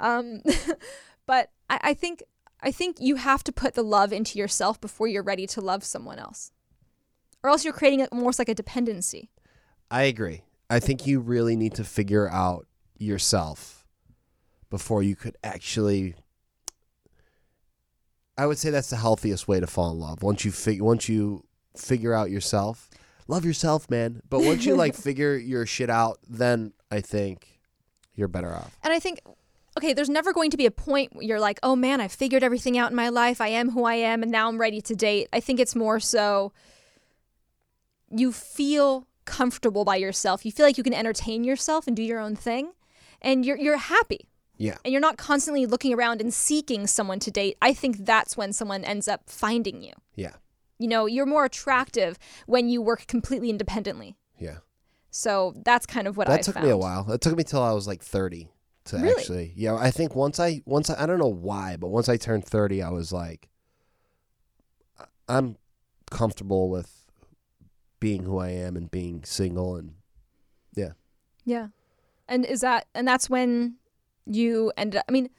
Um, 0.00 0.42
but 1.26 1.50
I, 1.70 1.78
I 1.82 1.94
think 1.94 2.24
I 2.60 2.72
think 2.72 2.96
you 2.98 3.14
have 3.16 3.44
to 3.44 3.52
put 3.52 3.74
the 3.74 3.84
love 3.84 4.12
into 4.12 4.38
yourself 4.38 4.80
before 4.80 5.06
you're 5.06 5.22
ready 5.22 5.46
to 5.46 5.60
love 5.60 5.84
someone 5.84 6.18
else, 6.18 6.50
or 7.44 7.50
else 7.50 7.64
you're 7.64 7.72
creating 7.72 8.04
almost 8.10 8.40
like 8.40 8.48
a 8.48 8.54
dependency. 8.54 9.30
I 9.90 10.02
agree. 10.02 10.42
I 10.68 10.80
think 10.80 11.06
you 11.06 11.20
really 11.20 11.54
need 11.54 11.74
to 11.74 11.84
figure 11.84 12.28
out 12.28 12.66
yourself 12.98 13.86
before 14.70 15.02
you 15.04 15.14
could 15.14 15.36
actually. 15.44 16.16
I 18.36 18.46
would 18.46 18.58
say 18.58 18.70
that's 18.70 18.90
the 18.90 18.96
healthiest 18.96 19.46
way 19.46 19.60
to 19.60 19.66
fall 19.66 19.90
in 19.90 19.98
love. 19.98 20.22
Once 20.22 20.44
you 20.44 20.50
fig- 20.50 20.80
once 20.80 21.08
you 21.08 21.44
figure 21.76 22.14
out 22.14 22.30
yourself, 22.30 22.88
love 23.28 23.44
yourself, 23.44 23.90
man. 23.90 24.22
But 24.28 24.40
once 24.40 24.64
you 24.64 24.74
like 24.74 24.94
figure 25.08 25.36
your 25.36 25.66
shit 25.66 25.90
out, 25.90 26.18
then 26.28 26.72
I 26.90 27.00
think 27.00 27.60
you're 28.14 28.28
better 28.28 28.54
off. 28.54 28.76
And 28.82 28.92
I 28.92 28.98
think, 28.98 29.20
okay, 29.78 29.92
there's 29.92 30.08
never 30.08 30.32
going 30.32 30.50
to 30.50 30.56
be 30.56 30.66
a 30.66 30.70
point 30.70 31.14
where 31.14 31.24
you're 31.24 31.40
like, 31.40 31.58
oh 31.62 31.76
man, 31.76 32.00
I 32.00 32.08
figured 32.08 32.42
everything 32.42 32.78
out 32.78 32.90
in 32.90 32.96
my 32.96 33.08
life. 33.08 33.40
I 33.40 33.48
am 33.48 33.70
who 33.70 33.84
I 33.84 33.94
am, 33.94 34.22
and 34.22 34.32
now 34.32 34.48
I'm 34.48 34.58
ready 34.58 34.80
to 34.80 34.94
date. 34.94 35.28
I 35.32 35.40
think 35.40 35.60
it's 35.60 35.74
more 35.74 36.00
so 36.00 36.52
you 38.10 38.32
feel 38.32 39.06
comfortable 39.24 39.84
by 39.84 39.96
yourself. 39.96 40.44
You 40.44 40.52
feel 40.52 40.66
like 40.66 40.78
you 40.78 40.84
can 40.84 40.94
entertain 40.94 41.44
yourself 41.44 41.86
and 41.86 41.96
do 41.96 42.02
your 42.02 42.18
own 42.18 42.36
thing, 42.36 42.72
and 43.20 43.44
you're 43.44 43.58
you're 43.58 43.76
happy. 43.76 44.28
Yeah. 44.58 44.76
and 44.84 44.92
you're 44.92 45.00
not 45.00 45.16
constantly 45.16 45.66
looking 45.66 45.92
around 45.94 46.20
and 46.20 46.32
seeking 46.32 46.86
someone 46.86 47.18
to 47.20 47.30
date, 47.30 47.56
I 47.60 47.72
think 47.72 48.04
that's 48.04 48.36
when 48.36 48.52
someone 48.52 48.84
ends 48.84 49.08
up 49.08 49.22
finding 49.28 49.82
you. 49.82 49.92
Yeah. 50.14 50.34
You 50.78 50.88
know, 50.88 51.06
you're 51.06 51.26
more 51.26 51.44
attractive 51.44 52.18
when 52.46 52.68
you 52.68 52.80
work 52.82 53.06
completely 53.06 53.50
independently. 53.50 54.16
Yeah. 54.38 54.58
So 55.10 55.54
that's 55.64 55.86
kind 55.86 56.06
of 56.08 56.16
what 56.16 56.28
I 56.28 56.36
that 56.36 56.42
took 56.42 56.54
found. 56.54 56.66
me 56.66 56.72
a 56.72 56.76
while. 56.76 57.10
It 57.12 57.20
took 57.20 57.36
me 57.36 57.44
till 57.44 57.62
I 57.62 57.72
was 57.72 57.86
like 57.86 58.02
30 58.02 58.48
to 58.86 58.96
Really? 58.98 59.10
actually. 59.20 59.52
Yeah, 59.56 59.74
I 59.76 59.90
think 59.90 60.14
once 60.14 60.40
I 60.40 60.62
once 60.64 60.90
I, 60.90 61.02
I 61.02 61.06
don't 61.06 61.18
know 61.18 61.26
why, 61.28 61.76
but 61.76 61.88
once 61.88 62.08
I 62.08 62.16
turned 62.16 62.44
30, 62.46 62.82
I 62.82 62.90
was 62.90 63.12
like 63.12 63.48
I'm 65.28 65.56
comfortable 66.10 66.68
with 66.68 67.04
being 68.00 68.24
who 68.24 68.38
I 68.38 68.48
am 68.50 68.76
and 68.76 68.90
being 68.90 69.22
single 69.24 69.76
and 69.76 69.94
yeah. 70.74 70.92
Yeah. 71.44 71.68
And 72.28 72.44
is 72.44 72.60
that 72.60 72.86
and 72.94 73.06
that's 73.06 73.28
when 73.30 73.76
you 74.26 74.72
ended 74.76 74.98
up 74.98 75.04
I 75.08 75.12
mean 75.12 75.30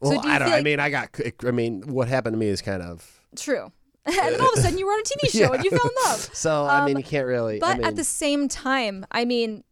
well, 0.00 0.20
do 0.20 0.28
I 0.28 0.38
don't 0.38 0.48
feel 0.48 0.56
I 0.58 0.62
mean, 0.62 0.80
I 0.80 0.90
got 0.90 1.10
I 1.44 1.50
mean, 1.50 1.82
what 1.86 2.08
happened 2.08 2.34
to 2.34 2.38
me 2.38 2.48
is 2.48 2.60
kind 2.60 2.82
of 2.82 3.20
true. 3.36 3.72
and 4.06 4.14
then 4.14 4.40
all 4.40 4.52
of 4.52 4.58
a 4.58 4.62
sudden 4.62 4.78
you 4.78 4.86
were 4.86 4.92
on 4.92 5.00
a 5.00 5.02
TV 5.02 5.30
show 5.38 5.52
and 5.52 5.64
you 5.64 5.70
fell 5.70 5.80
in 5.80 6.10
love. 6.10 6.30
So, 6.34 6.66
I 6.66 6.84
mean, 6.84 6.96
Um, 6.96 6.98
you 6.98 7.04
can't 7.04 7.26
really 7.26 7.58
But 7.58 7.70
I 7.70 7.76
mean, 7.78 7.86
at 7.86 7.96
the 7.96 8.04
same 8.04 8.48
time, 8.48 9.06
I 9.10 9.24
mean, 9.24 9.64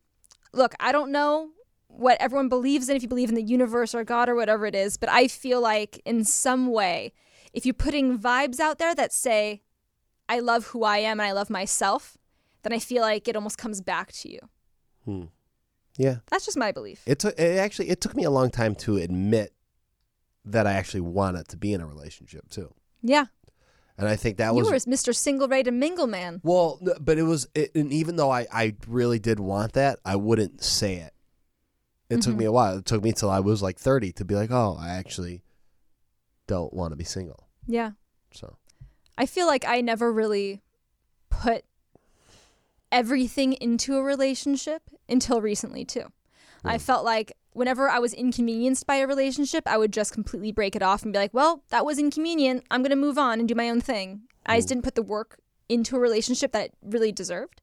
look, 0.55 0.75
I 0.81 0.91
don't 0.91 1.13
know 1.13 1.51
what 1.89 2.17
everyone 2.19 2.49
believes 2.49 2.89
in, 2.89 2.97
if 2.97 3.03
you 3.03 3.09
believe 3.09 3.29
in 3.29 3.35
the 3.35 3.43
universe 3.43 3.95
or 3.95 4.05
God 4.05 4.31
or 4.31 4.35
whatever 4.35 4.65
it 4.65 4.75
is, 4.75 4.97
but 4.97 5.11
I 5.11 5.29
feel 5.29 5.61
like 5.61 6.01
in 6.07 6.25
some 6.25 6.69
way, 6.69 7.13
if 7.53 7.67
you're 7.67 7.75
putting 7.75 8.19
vibes 8.19 8.59
out 8.59 8.79
there 8.79 8.95
that 8.95 9.13
say, 9.13 9.61
I 10.31 10.39
love 10.39 10.69
who 10.69 10.83
I 10.85 10.99
am 10.99 11.21
and 11.21 11.27
I 11.29 11.33
love 11.33 11.51
myself, 11.51 12.17
then 12.63 12.73
I 12.73 12.79
feel 12.79 13.03
like 13.03 13.29
it 13.29 13.37
almost 13.37 13.59
comes 13.59 13.83
back 13.83 14.13
to 14.13 14.31
you. 14.31 14.39
hmm. 15.05 15.25
Yeah. 15.97 16.17
That's 16.31 16.45
just 16.47 16.57
my 16.57 16.73
belief. 16.73 17.03
It 17.07 17.19
took 17.19 17.39
it 17.39 17.59
actually 17.59 17.91
it 17.91 18.01
took 18.01 18.15
me 18.17 18.25
a 18.25 18.31
long 18.31 18.51
time 18.51 18.75
to 18.77 18.97
admit 18.97 19.53
that 20.45 20.67
I 20.67 20.73
actually 20.73 21.03
wanted 21.03 21.49
to 21.49 21.57
be 21.57 21.73
in 21.73 21.81
a 21.81 21.87
relationship 21.87 22.49
too. 22.51 22.73
Yeah. 23.03 23.27
And 23.99 24.09
I 24.09 24.17
think 24.17 24.39
that 24.39 24.49
you 24.55 24.55
was 24.65 24.71
were 24.71 24.93
Mr. 24.93 25.15
Single 25.15 25.49
Ready 25.49 25.65
to 25.65 25.71
Mingle 25.71 26.07
Man. 26.07 26.41
Well, 26.43 26.81
but 27.01 27.19
it 27.19 27.23
was, 27.25 27.47
it, 27.55 27.75
and 27.75 27.93
even 27.93 28.17
though 28.17 28.31
I, 28.31 28.47
I 28.53 28.75
really 28.89 29.19
did 29.19 29.39
want 29.39 29.75
that, 29.75 29.99
I 30.05 30.17
wouldn't 30.17 30.65
say 30.65 30.97
it. 30.97 31.13
It 32.09 32.23
took 32.23 32.35
Mhm. 32.35 32.39
me 32.39 32.45
a 32.47 32.53
while. 32.53 32.79
It 32.79 32.87
took 32.87 33.03
me 33.05 33.13
till 33.13 33.31
I 33.31 33.41
was 33.41 33.63
like 33.63 33.79
30 33.79 34.13
to 34.13 34.25
be 34.25 34.35
like, 34.35 34.51
oh, 34.51 34.77
I 34.81 34.91
actually 34.95 35.45
don't 36.47 36.73
want 36.73 36.93
to 36.93 36.97
be 36.97 37.05
single. 37.05 37.49
Yeah. 37.67 37.93
So, 38.33 38.57
I 39.19 39.27
feel 39.27 39.47
like 39.47 39.65
I 39.67 39.83
never 39.83 40.11
really 40.11 40.63
put 41.31 41.65
everything 42.93 43.55
into 43.55 43.97
a 43.97 44.03
relationship 44.03 44.83
until 45.09 45.41
recently 45.41 45.85
too. 45.85 46.13
I 46.65 46.79
felt 46.79 47.05
like 47.05 47.33
whenever 47.55 47.89
I 47.89 47.99
was 47.99 48.15
inconvenienced 48.15 48.87
by 48.87 48.97
a 48.97 49.07
relationship, 49.09 49.65
I 49.67 49.77
would 49.77 49.93
just 49.93 50.13
completely 50.13 50.53
break 50.53 50.77
it 50.77 50.83
off 50.83 51.03
and 51.03 51.13
be 51.13 51.19
like, 51.19 51.35
"Well, 51.35 51.65
that 51.71 51.85
was 51.85 51.99
inconvenient. 51.99 52.65
I'm 52.71 52.83
going 52.83 52.91
to 52.91 52.97
move 52.97 53.19
on 53.19 53.41
and 53.41 53.49
do 53.49 53.57
my 53.57 53.69
own 53.69 53.81
thing." 53.81 54.23
I 54.47 54.59
just 54.59 54.69
didn't 54.69 54.85
put 54.85 54.95
the 54.95 55.03
work 55.03 55.41
into 55.69 55.97
a 55.97 56.01
relationship 56.01 56.53
that 56.53 56.67
it 56.67 56.75
really 56.83 57.11
deserved. 57.11 57.61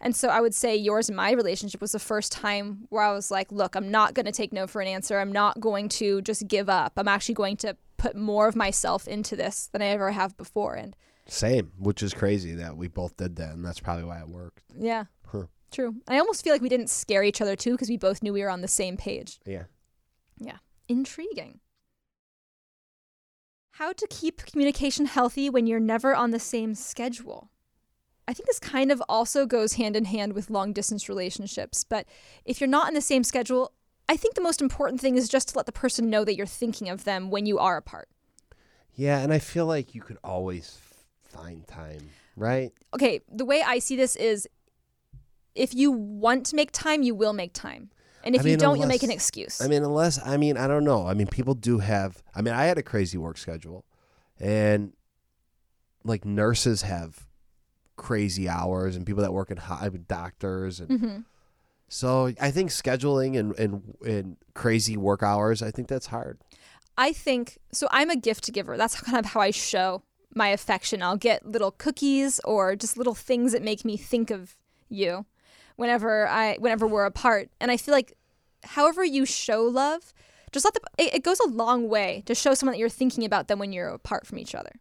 And 0.00 0.14
so 0.14 0.28
I 0.28 0.40
would 0.40 0.54
say 0.54 0.76
yours 0.76 1.08
and 1.08 1.16
my 1.16 1.32
relationship 1.32 1.80
was 1.80 1.92
the 1.92 1.98
first 1.98 2.32
time 2.32 2.86
where 2.90 3.02
I 3.02 3.12
was 3.12 3.30
like, 3.30 3.50
look, 3.50 3.74
I'm 3.74 3.90
not 3.90 4.12
going 4.12 4.26
to 4.26 4.32
take 4.32 4.52
no 4.52 4.66
for 4.66 4.82
an 4.82 4.88
answer. 4.88 5.18
I'm 5.18 5.32
not 5.32 5.60
going 5.60 5.88
to 5.90 6.20
just 6.20 6.46
give 6.48 6.68
up. 6.68 6.94
I'm 6.96 7.08
actually 7.08 7.36
going 7.36 7.56
to 7.58 7.76
put 7.96 8.16
more 8.16 8.48
of 8.48 8.56
myself 8.56 9.08
into 9.08 9.36
this 9.36 9.68
than 9.72 9.80
I 9.80 9.86
ever 9.86 10.10
have 10.10 10.36
before. 10.36 10.74
And 10.74 10.94
same, 11.26 11.72
which 11.78 12.02
is 12.02 12.12
crazy 12.14 12.52
that 12.54 12.76
we 12.76 12.88
both 12.88 13.16
did 13.16 13.36
that. 13.36 13.52
And 13.54 13.64
that's 13.64 13.80
probably 13.80 14.04
why 14.04 14.20
it 14.20 14.28
worked. 14.28 14.62
yeah, 14.78 15.04
Huh. 15.26 15.44
true. 15.72 15.96
I 16.08 16.18
almost 16.18 16.44
feel 16.44 16.52
like 16.52 16.62
we 16.62 16.68
didn't 16.68 16.90
scare 16.90 17.22
each 17.24 17.40
other 17.40 17.56
too 17.56 17.72
because 17.72 17.88
we 17.88 17.96
both 17.96 18.22
knew 18.22 18.32
we 18.32 18.42
were 18.42 18.50
on 18.50 18.60
the 18.60 18.68
same 18.68 18.96
page. 18.96 19.40
Yeah. 19.46 19.64
Yeah. 20.38 20.58
Intriguing. 20.88 21.60
How 23.72 23.92
to 23.92 24.06
keep 24.08 24.44
communication 24.46 25.06
healthy 25.06 25.50
when 25.50 25.66
you're 25.66 25.80
never 25.80 26.14
on 26.14 26.30
the 26.30 26.38
same 26.38 26.74
schedule. 26.74 27.50
I 28.28 28.32
think 28.32 28.46
this 28.46 28.60
kind 28.60 28.90
of 28.92 29.02
also 29.08 29.46
goes 29.46 29.74
hand 29.74 29.96
in 29.96 30.04
hand 30.06 30.32
with 30.32 30.48
long 30.48 30.72
distance 30.72 31.08
relationships, 31.08 31.84
but 31.84 32.06
if 32.44 32.60
you're 32.60 32.68
not 32.68 32.88
in 32.88 32.94
the 32.94 33.00
same 33.00 33.24
schedule, 33.24 33.72
I 34.08 34.16
think 34.16 34.34
the 34.34 34.40
most 34.40 34.62
important 34.62 35.00
thing 35.00 35.16
is 35.16 35.28
just 35.28 35.48
to 35.48 35.56
let 35.58 35.66
the 35.66 35.72
person 35.72 36.08
know 36.08 36.24
that 36.24 36.36
you're 36.36 36.46
thinking 36.46 36.88
of 36.88 37.04
them 37.04 37.30
when 37.30 37.46
you 37.46 37.58
are 37.58 37.76
apart. 37.76 38.08
Yeah. 38.94 39.18
And 39.20 39.32
I 39.32 39.38
feel 39.40 39.66
like 39.66 39.94
you 39.94 40.00
could 40.02 40.18
always 40.22 40.78
find 41.34 41.66
time, 41.66 42.10
right? 42.36 42.72
Okay, 42.94 43.20
the 43.30 43.44
way 43.44 43.62
I 43.62 43.78
see 43.78 43.96
this 43.96 44.16
is 44.16 44.48
if 45.54 45.74
you 45.74 45.92
want 45.92 46.46
to 46.46 46.56
make 46.56 46.70
time, 46.72 47.02
you 47.02 47.14
will 47.14 47.32
make 47.32 47.52
time. 47.52 47.90
And 48.24 48.34
if 48.34 48.44
I 48.44 48.48
you 48.48 48.56
don't, 48.56 48.78
you'll 48.78 48.88
make 48.88 49.02
an 49.02 49.10
excuse. 49.10 49.60
I 49.60 49.68
mean, 49.68 49.84
unless, 49.84 50.18
I 50.24 50.36
mean, 50.38 50.56
I 50.56 50.66
don't 50.66 50.84
know. 50.84 51.06
I 51.06 51.14
mean, 51.14 51.26
people 51.26 51.54
do 51.54 51.78
have, 51.78 52.22
I 52.34 52.40
mean, 52.40 52.54
I 52.54 52.64
had 52.64 52.78
a 52.78 52.82
crazy 52.82 53.18
work 53.18 53.36
schedule 53.36 53.84
and 54.40 54.94
like 56.04 56.24
nurses 56.24 56.82
have 56.82 57.26
crazy 57.96 58.48
hours 58.48 58.96
and 58.96 59.06
people 59.06 59.22
that 59.22 59.32
work 59.32 59.50
in 59.50 59.56
high, 59.56 59.88
doctors 60.08 60.80
and 60.80 61.00
hmm 61.00 61.18
So 61.88 62.32
I 62.40 62.50
think 62.50 62.70
scheduling 62.70 63.38
and, 63.38 63.56
and 63.58 63.94
and 64.04 64.36
crazy 64.54 64.96
work 64.96 65.22
hours, 65.22 65.62
I 65.62 65.70
think 65.70 65.88
that's 65.88 66.06
hard. 66.06 66.38
I 66.96 67.12
think 67.12 67.58
so. 67.72 67.86
I'm 67.90 68.10
a 68.10 68.16
gift 68.16 68.52
giver. 68.52 68.76
That's 68.76 69.00
kind 69.00 69.18
of 69.18 69.26
how 69.26 69.40
I 69.40 69.50
show 69.50 70.02
my 70.34 70.48
affection. 70.48 71.02
I'll 71.02 71.16
get 71.16 71.46
little 71.46 71.70
cookies 71.70 72.40
or 72.44 72.76
just 72.76 72.96
little 72.96 73.14
things 73.14 73.52
that 73.52 73.62
make 73.62 73.84
me 73.84 73.96
think 73.96 74.30
of 74.30 74.56
you 74.88 75.26
whenever 75.76 76.28
I 76.28 76.56
whenever 76.56 76.86
we're 76.86 77.06
apart. 77.06 77.50
And 77.60 77.70
I 77.70 77.76
feel 77.76 77.94
like 77.94 78.14
however 78.64 79.04
you 79.04 79.24
show 79.24 79.62
love, 79.62 80.12
just 80.52 80.64
let 80.64 80.74
the 80.74 80.80
it, 80.98 81.14
it 81.14 81.24
goes 81.24 81.40
a 81.40 81.48
long 81.48 81.88
way 81.88 82.22
to 82.26 82.34
show 82.34 82.54
someone 82.54 82.72
that 82.74 82.78
you're 82.78 82.88
thinking 82.88 83.24
about 83.24 83.48
them 83.48 83.58
when 83.58 83.72
you're 83.72 83.88
apart 83.88 84.26
from 84.26 84.38
each 84.38 84.54
other. 84.54 84.72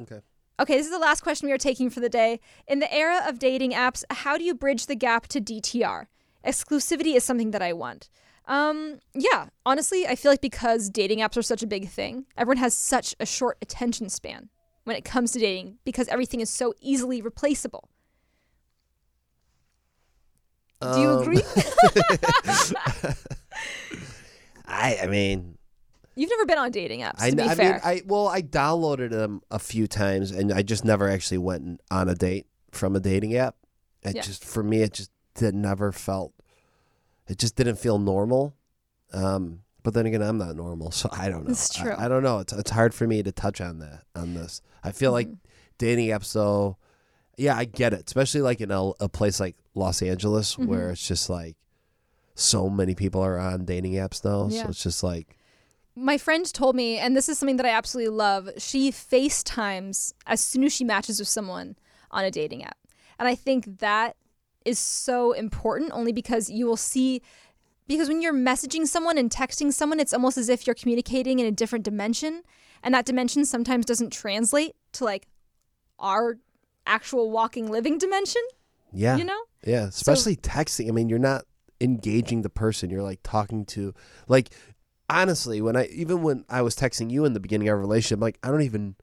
Okay. 0.00 0.20
Okay, 0.58 0.76
this 0.78 0.86
is 0.86 0.92
the 0.92 0.98
last 0.98 1.20
question 1.20 1.46
we 1.46 1.52
are 1.52 1.58
taking 1.58 1.90
for 1.90 2.00
the 2.00 2.08
day. 2.08 2.40
In 2.66 2.78
the 2.78 2.92
era 2.92 3.22
of 3.26 3.38
dating 3.38 3.72
apps, 3.72 4.04
how 4.10 4.38
do 4.38 4.44
you 4.44 4.54
bridge 4.54 4.86
the 4.86 4.94
gap 4.94 5.26
to 5.28 5.40
DTR? 5.40 6.06
Exclusivity 6.46 7.14
is 7.14 7.24
something 7.24 7.50
that 7.50 7.60
I 7.60 7.74
want. 7.74 8.08
Um, 8.46 9.00
yeah, 9.12 9.48
honestly, 9.66 10.06
I 10.06 10.14
feel 10.14 10.32
like 10.32 10.40
because 10.40 10.88
dating 10.88 11.18
apps 11.18 11.36
are 11.36 11.42
such 11.42 11.62
a 11.62 11.66
big 11.66 11.88
thing, 11.88 12.24
everyone 12.38 12.56
has 12.58 12.72
such 12.72 13.14
a 13.20 13.26
short 13.26 13.58
attention 13.60 14.08
span 14.08 14.48
when 14.86 14.94
it 14.94 15.04
comes 15.04 15.32
to 15.32 15.40
dating 15.40 15.78
because 15.84 16.06
everything 16.06 16.40
is 16.40 16.48
so 16.48 16.72
easily 16.80 17.20
replaceable. 17.20 17.88
Do 20.80 21.00
you 21.00 21.10
Um, 21.10 21.22
agree? 21.22 21.42
I 24.68 24.98
I 25.02 25.06
mean, 25.08 25.58
You've 26.14 26.30
never 26.30 26.46
been 26.46 26.58
on 26.58 26.70
dating 26.70 27.00
apps, 27.00 27.20
I, 27.20 27.30
to 27.30 27.36
be 27.36 27.42
I 27.42 27.54
fair. 27.56 27.72
mean, 27.72 27.80
I 27.84 28.02
well, 28.06 28.28
I 28.28 28.42
downloaded 28.42 29.10
them 29.10 29.40
a 29.50 29.58
few 29.58 29.88
times, 29.88 30.30
and 30.30 30.52
I 30.52 30.62
just 30.62 30.84
never 30.84 31.08
actually 31.08 31.38
went 31.38 31.80
on 31.90 32.08
a 32.08 32.14
date 32.14 32.46
from 32.70 32.94
a 32.94 33.00
dating 33.00 33.34
app. 33.36 33.56
It 34.04 34.14
Yeah. 34.14 34.22
just 34.22 34.44
for 34.44 34.62
me, 34.62 34.82
it 34.82 34.92
just 34.92 35.10
never 35.40 35.90
felt. 35.90 36.32
It 37.26 37.38
just 37.38 37.56
didn't 37.56 37.80
feel 37.80 37.98
normal. 37.98 38.54
Um, 39.12 39.62
but 39.86 39.94
then 39.94 40.04
again, 40.04 40.20
I'm 40.20 40.36
not 40.36 40.56
normal, 40.56 40.90
so 41.00 41.08
I 41.12 41.28
don't 41.28 41.44
know. 41.44 41.52
It's 41.52 41.72
true. 41.72 41.94
I, 41.96 42.08
don't 42.08 42.24
know. 42.24 42.40
It's 42.40 42.52
it's 42.52 42.72
hard 42.72 42.92
for 42.92 43.06
me 43.06 43.22
to 43.22 43.30
touch 43.30 43.60
on 43.60 43.78
that 43.78 44.02
on 44.16 44.34
this. 44.34 44.60
I 44.82 44.90
feel 44.90 45.12
like 45.12 45.28
dating 45.78 46.08
apps 46.08 46.32
though 46.32 46.78
yeah 47.36 47.54
i 47.54 47.66
get 47.66 47.92
it 47.92 48.04
especially 48.06 48.40
like 48.40 48.62
in 48.62 48.70
a, 48.70 48.90
a 49.00 49.08
place 49.08 49.38
like 49.38 49.54
los 49.74 50.00
angeles 50.00 50.56
where 50.56 50.80
mm-hmm. 50.80 50.92
it's 50.92 51.06
just 51.06 51.28
like 51.28 51.54
so 52.34 52.70
many 52.70 52.94
people 52.94 53.20
are 53.20 53.38
on 53.38 53.66
dating 53.66 53.92
apps 53.92 54.24
now 54.24 54.48
Yeah. 54.48 54.62
so 54.62 54.68
it's 54.70 54.82
just 54.82 55.02
like 55.02 55.36
My 55.94 56.18
friend 56.18 56.50
told 56.52 56.76
me, 56.76 56.98
and 56.98 57.16
this 57.16 57.28
is 57.28 57.38
something 57.38 57.56
that 57.56 57.64
I 57.64 57.70
absolutely 57.70 58.14
love, 58.14 58.50
she 58.58 58.90
FaceTimes 58.90 60.12
as 60.26 60.42
soon 60.42 60.64
as 60.64 60.72
she 60.74 60.84
matches 60.84 61.18
with 61.18 61.28
someone 61.28 61.76
on 62.10 62.24
a 62.24 62.30
dating 62.30 62.64
app. 62.64 62.76
And 63.18 63.26
I 63.26 63.34
think 63.34 63.78
that 63.78 64.16
is 64.66 64.78
so 64.78 65.32
important 65.32 65.92
only 65.94 66.12
because 66.12 66.50
you 66.50 66.66
will 66.66 66.76
see 66.76 67.22
because 67.88 68.08
when 68.08 68.20
you're 68.22 68.34
messaging 68.34 68.86
someone 68.86 69.18
and 69.18 69.30
texting 69.30 69.72
someone, 69.72 70.00
it's 70.00 70.12
almost 70.12 70.36
as 70.38 70.48
if 70.48 70.66
you're 70.66 70.74
communicating 70.74 71.38
in 71.38 71.46
a 71.46 71.50
different 71.52 71.84
dimension. 71.84 72.42
And 72.82 72.94
that 72.94 73.06
dimension 73.06 73.44
sometimes 73.44 73.84
doesn't 73.86 74.12
translate 74.12 74.74
to 74.92 75.04
like 75.04 75.26
our 75.98 76.38
actual 76.86 77.30
walking 77.30 77.70
living 77.70 77.98
dimension, 77.98 78.42
yeah 78.92 79.16
you 79.16 79.24
know? 79.24 79.40
yeah 79.64 79.86
especially 79.86 80.36
texting 80.36 80.88
i 80.88 80.92
mean 80.92 81.08
you're 81.08 81.18
not 81.18 81.44
engaging 81.80 82.42
the 82.42 82.48
person 82.48 82.88
you're 82.90 83.02
like 83.02 83.18
talking 83.24 83.64
to 83.64 83.92
like 84.28 84.50
honestly 85.10 85.60
when 85.60 85.74
i 85.76 85.86
even 85.86 86.22
when 86.22 86.44
i 86.48 86.62
was 86.62 86.76
texting 86.76 87.10
you 87.10 87.24
in 87.24 87.32
the 87.32 87.40
beginning 87.40 87.66
of 87.68 87.72
our 87.72 87.78
relationship 87.78 88.20
like 88.20 88.38
i 88.44 88.48
don't 88.48 88.62
even 88.62 88.94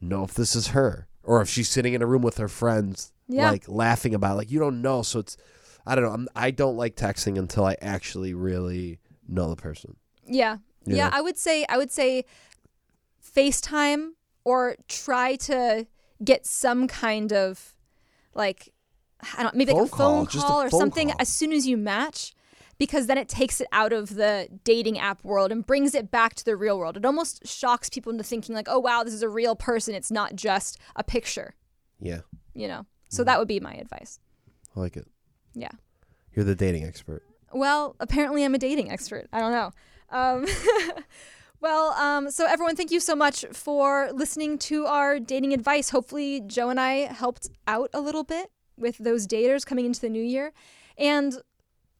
know 0.00 0.22
if 0.22 0.34
this 0.34 0.54
is 0.54 0.68
her 0.68 1.08
or 1.24 1.42
if 1.42 1.48
she's 1.48 1.68
sitting 1.68 1.94
in 1.94 2.02
a 2.02 2.06
room 2.06 2.22
with 2.22 2.36
her 2.38 2.46
friends 2.48 3.12
Yeah. 3.26 3.50
like 3.50 3.64
laughing 3.68 4.14
about 4.14 4.34
it. 4.34 4.36
like 4.36 4.50
you 4.52 4.60
don't 4.60 4.80
know 4.80 5.02
so 5.02 5.18
it's 5.18 5.36
i 5.86 5.94
don't 5.94 6.04
know 6.04 6.10
I'm, 6.10 6.28
i 6.36 6.50
don't 6.50 6.76
like 6.76 6.96
texting 6.96 7.38
until 7.38 7.64
i 7.64 7.76
actually 7.80 8.34
really 8.34 8.98
know 9.28 9.48
the 9.50 9.56
person 9.56 9.96
Yeah. 10.26 10.58
You 10.86 10.96
Yeah, 10.96 11.08
know? 11.08 11.16
I 11.16 11.20
would 11.22 11.38
say 11.38 11.64
I 11.68 11.76
would 11.78 11.90
say 11.90 12.24
FaceTime 13.22 14.10
or 14.44 14.76
try 14.88 15.36
to 15.36 15.86
get 16.22 16.46
some 16.46 16.86
kind 16.86 17.32
of 17.32 17.74
like 18.34 18.72
I 19.36 19.42
don't 19.42 19.54
maybe 19.54 19.72
like 19.72 19.86
a 19.86 19.88
Phone 19.88 19.98
call, 19.98 20.16
phone 20.16 20.26
just 20.26 20.48
a 20.48 20.52
or 20.52 20.70
phone 20.70 20.80
something 20.80 21.08
call. 21.08 21.16
as 21.20 21.28
soon 21.28 21.52
as 21.52 21.66
you 21.66 21.76
match 21.76 22.34
because 22.76 23.06
then 23.06 23.16
it 23.16 23.28
takes 23.28 23.60
it 23.60 23.68
out 23.72 23.92
of 23.92 24.14
the 24.16 24.48
dating 24.64 24.98
app 24.98 25.24
world 25.24 25.50
and 25.52 25.64
brings 25.64 25.94
it 25.94 26.10
back 26.10 26.34
to 26.34 26.44
the 26.44 26.56
real 26.56 26.76
world. 26.78 26.96
It 26.96 27.04
almost 27.04 27.46
shocks 27.46 27.88
people 27.88 28.10
into 28.12 28.24
thinking 28.24 28.54
like, 28.54 28.68
"Oh 28.68 28.78
wow, 28.80 29.02
this 29.04 29.14
is 29.14 29.22
a 29.22 29.28
real 29.28 29.56
person. 29.56 29.94
It's 29.94 30.10
not 30.10 30.34
just 30.36 30.78
a 30.96 31.04
picture." 31.04 31.54
Yeah, 32.00 32.20
You 32.52 32.68
know. 32.68 32.86
So 33.08 33.22
mm. 33.22 33.26
that 33.26 33.38
would 33.38 33.48
be 33.48 33.60
my 33.60 33.74
advice. 33.74 34.18
I 34.76 34.80
like 34.80 34.96
it. 34.96 35.06
Yeah. 35.54 35.70
You're 36.34 36.44
the 36.44 36.54
dating 36.54 36.84
expert. 36.84 37.22
Well, 37.52 37.94
apparently 38.00 38.44
I'm 38.44 38.54
a 38.54 38.58
dating 38.58 38.90
expert. 38.90 39.28
I 39.32 39.40
don't 39.40 39.52
know. 39.52 39.72
Um, 40.10 40.46
well, 41.60 41.92
um, 41.92 42.30
so 42.30 42.46
everyone, 42.46 42.76
thank 42.76 42.90
you 42.90 43.00
so 43.00 43.14
much 43.14 43.44
for 43.52 44.10
listening 44.12 44.58
to 44.58 44.86
our 44.86 45.20
dating 45.20 45.52
advice. 45.52 45.90
Hopefully, 45.90 46.40
Joe 46.40 46.70
and 46.70 46.80
I 46.80 47.12
helped 47.12 47.48
out 47.66 47.90
a 47.94 48.00
little 48.00 48.24
bit 48.24 48.50
with 48.76 48.98
those 48.98 49.26
daters 49.26 49.64
coming 49.64 49.86
into 49.86 50.00
the 50.00 50.08
new 50.08 50.22
year. 50.22 50.52
And 50.98 51.34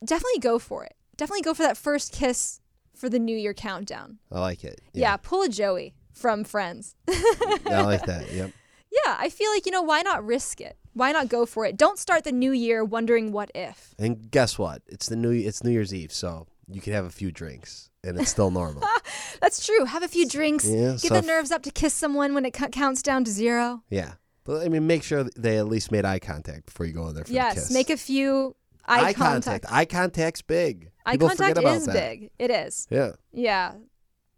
definitely 0.05 0.41
go 0.41 0.59
for 0.59 0.85
it. 0.85 0.95
Definitely 1.17 1.43
go 1.43 1.55
for 1.55 1.63
that 1.63 1.77
first 1.77 2.13
kiss 2.13 2.61
for 2.95 3.09
the 3.09 3.19
new 3.19 3.37
year 3.37 3.55
countdown. 3.55 4.19
I 4.31 4.41
like 4.41 4.65
it. 4.65 4.81
Yeah, 4.93 5.17
pull 5.17 5.43
a 5.43 5.49
Joey 5.49 5.95
from 6.13 6.45
Friends. 6.45 6.95
I 7.09 7.83
like 7.83 8.07
that. 8.07 8.33
Yep. 8.33 8.53
yeah, 8.91 9.17
I 9.19 9.29
feel 9.29 9.51
like, 9.51 9.67
you 9.67 9.73
know, 9.73 9.83
why 9.83 10.03
not 10.03 10.25
risk 10.25 10.61
it? 10.61 10.77
Why 10.95 11.13
not 11.13 11.29
go 11.29 11.45
for 11.45 11.67
it? 11.67 11.77
Don't 11.77 11.99
start 11.99 12.25
the 12.25 12.33
new 12.33 12.53
year 12.53 12.85
wondering 12.85 13.33
what 13.33 13.51
if. 13.55 13.95
And 13.99 14.31
guess 14.31 14.59
what? 14.59 14.83
It's 14.87 15.09
the 15.09 15.17
new 15.17 15.31
it's 15.33 15.63
New 15.63 15.71
Year's 15.71 15.93
Eve, 15.93 16.13
so 16.13 16.47
you 16.69 16.81
can 16.81 16.93
have 16.93 17.05
a 17.05 17.11
few 17.11 17.31
drinks 17.31 17.91
and 18.03 18.19
it's 18.19 18.31
still 18.31 18.51
normal. 18.51 18.83
That's 19.41 19.65
true. 19.67 19.85
Have 19.85 20.03
a 20.03 20.09
few 20.09 20.29
drinks. 20.29 20.67
Yeah, 20.67 20.93
Get 20.93 21.01
so 21.01 21.15
the 21.21 21.23
nerves 21.23 21.51
up 21.51 21.63
to 21.63 21.71
kiss 21.71 21.95
someone 21.95 22.33
when 22.35 22.45
it 22.47 22.57
c- 22.57 22.69
counts 22.69 23.03
down 23.03 23.25
to 23.25 23.31
zero. 23.31 23.83
yeah. 23.91 24.15
But 24.45 24.63
I 24.67 24.69
mean, 24.69 24.87
make 24.87 25.03
sure 25.03 25.25
they 25.37 25.57
at 25.57 25.69
least 25.69 25.91
made 25.91 26.05
eye 26.05 26.19
contact 26.19 26.67
before 26.67 26.85
you 26.85 26.93
go 26.93 27.09
in 27.09 27.15
there 27.15 27.25
for 27.25 27.29
the 27.31 27.35
yes, 27.35 27.73
make 27.73 27.89
a 27.89 27.97
few 27.97 28.55
eye, 28.87 29.15
contact. 29.15 29.65
Eye 29.71 29.87
contact's 29.87 30.43
big. 30.43 30.91
Eye 31.07 31.13
People 31.13 31.29
contact 31.29 31.57
about 31.57 31.77
is 31.77 31.87
that. 31.87 31.95
big. 31.95 32.31
It 32.39 32.51
is. 32.51 32.87
Yeah. 32.91 33.13
Yeah. 33.33 33.73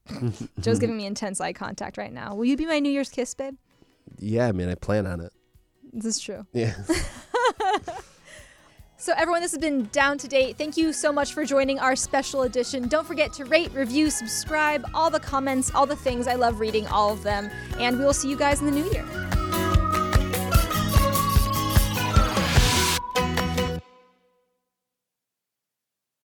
Joe's 0.60 0.78
giving 0.78 0.96
me 0.96 1.06
intense 1.06 1.40
eye 1.40 1.52
contact 1.52 1.96
right 1.98 2.12
now. 2.12 2.36
Will 2.36 2.44
you 2.44 2.56
be 2.56 2.66
my 2.66 2.78
New 2.78 2.90
Year's 2.90 3.08
kiss, 3.08 3.34
babe? 3.34 3.56
Yeah, 4.18 4.46
I 4.46 4.52
mean, 4.52 4.68
I 4.68 4.76
plan 4.76 5.06
on 5.08 5.20
it. 5.20 5.32
This 5.96 6.16
is 6.16 6.20
true. 6.20 6.46
Yeah. 6.52 6.74
So, 8.98 9.12
everyone, 9.16 9.40
this 9.40 9.52
has 9.52 9.60
been 9.60 9.88
Down 9.92 10.18
to 10.18 10.26
Date. 10.26 10.58
Thank 10.58 10.76
you 10.76 10.92
so 10.92 11.12
much 11.12 11.32
for 11.32 11.44
joining 11.44 11.78
our 11.78 11.94
special 11.94 12.42
edition. 12.42 12.88
Don't 12.88 13.06
forget 13.06 13.32
to 13.34 13.44
rate, 13.44 13.70
review, 13.72 14.10
subscribe, 14.10 14.84
all 14.94 15.10
the 15.10 15.20
comments, 15.20 15.70
all 15.74 15.86
the 15.86 15.94
things. 15.94 16.26
I 16.26 16.34
love 16.34 16.58
reading 16.58 16.88
all 16.88 17.12
of 17.12 17.22
them. 17.22 17.48
And 17.78 17.98
we 17.98 18.04
will 18.04 18.12
see 18.12 18.28
you 18.28 18.36
guys 18.36 18.60
in 18.60 18.66
the 18.66 18.72
new 18.72 18.90
year. 18.90 19.04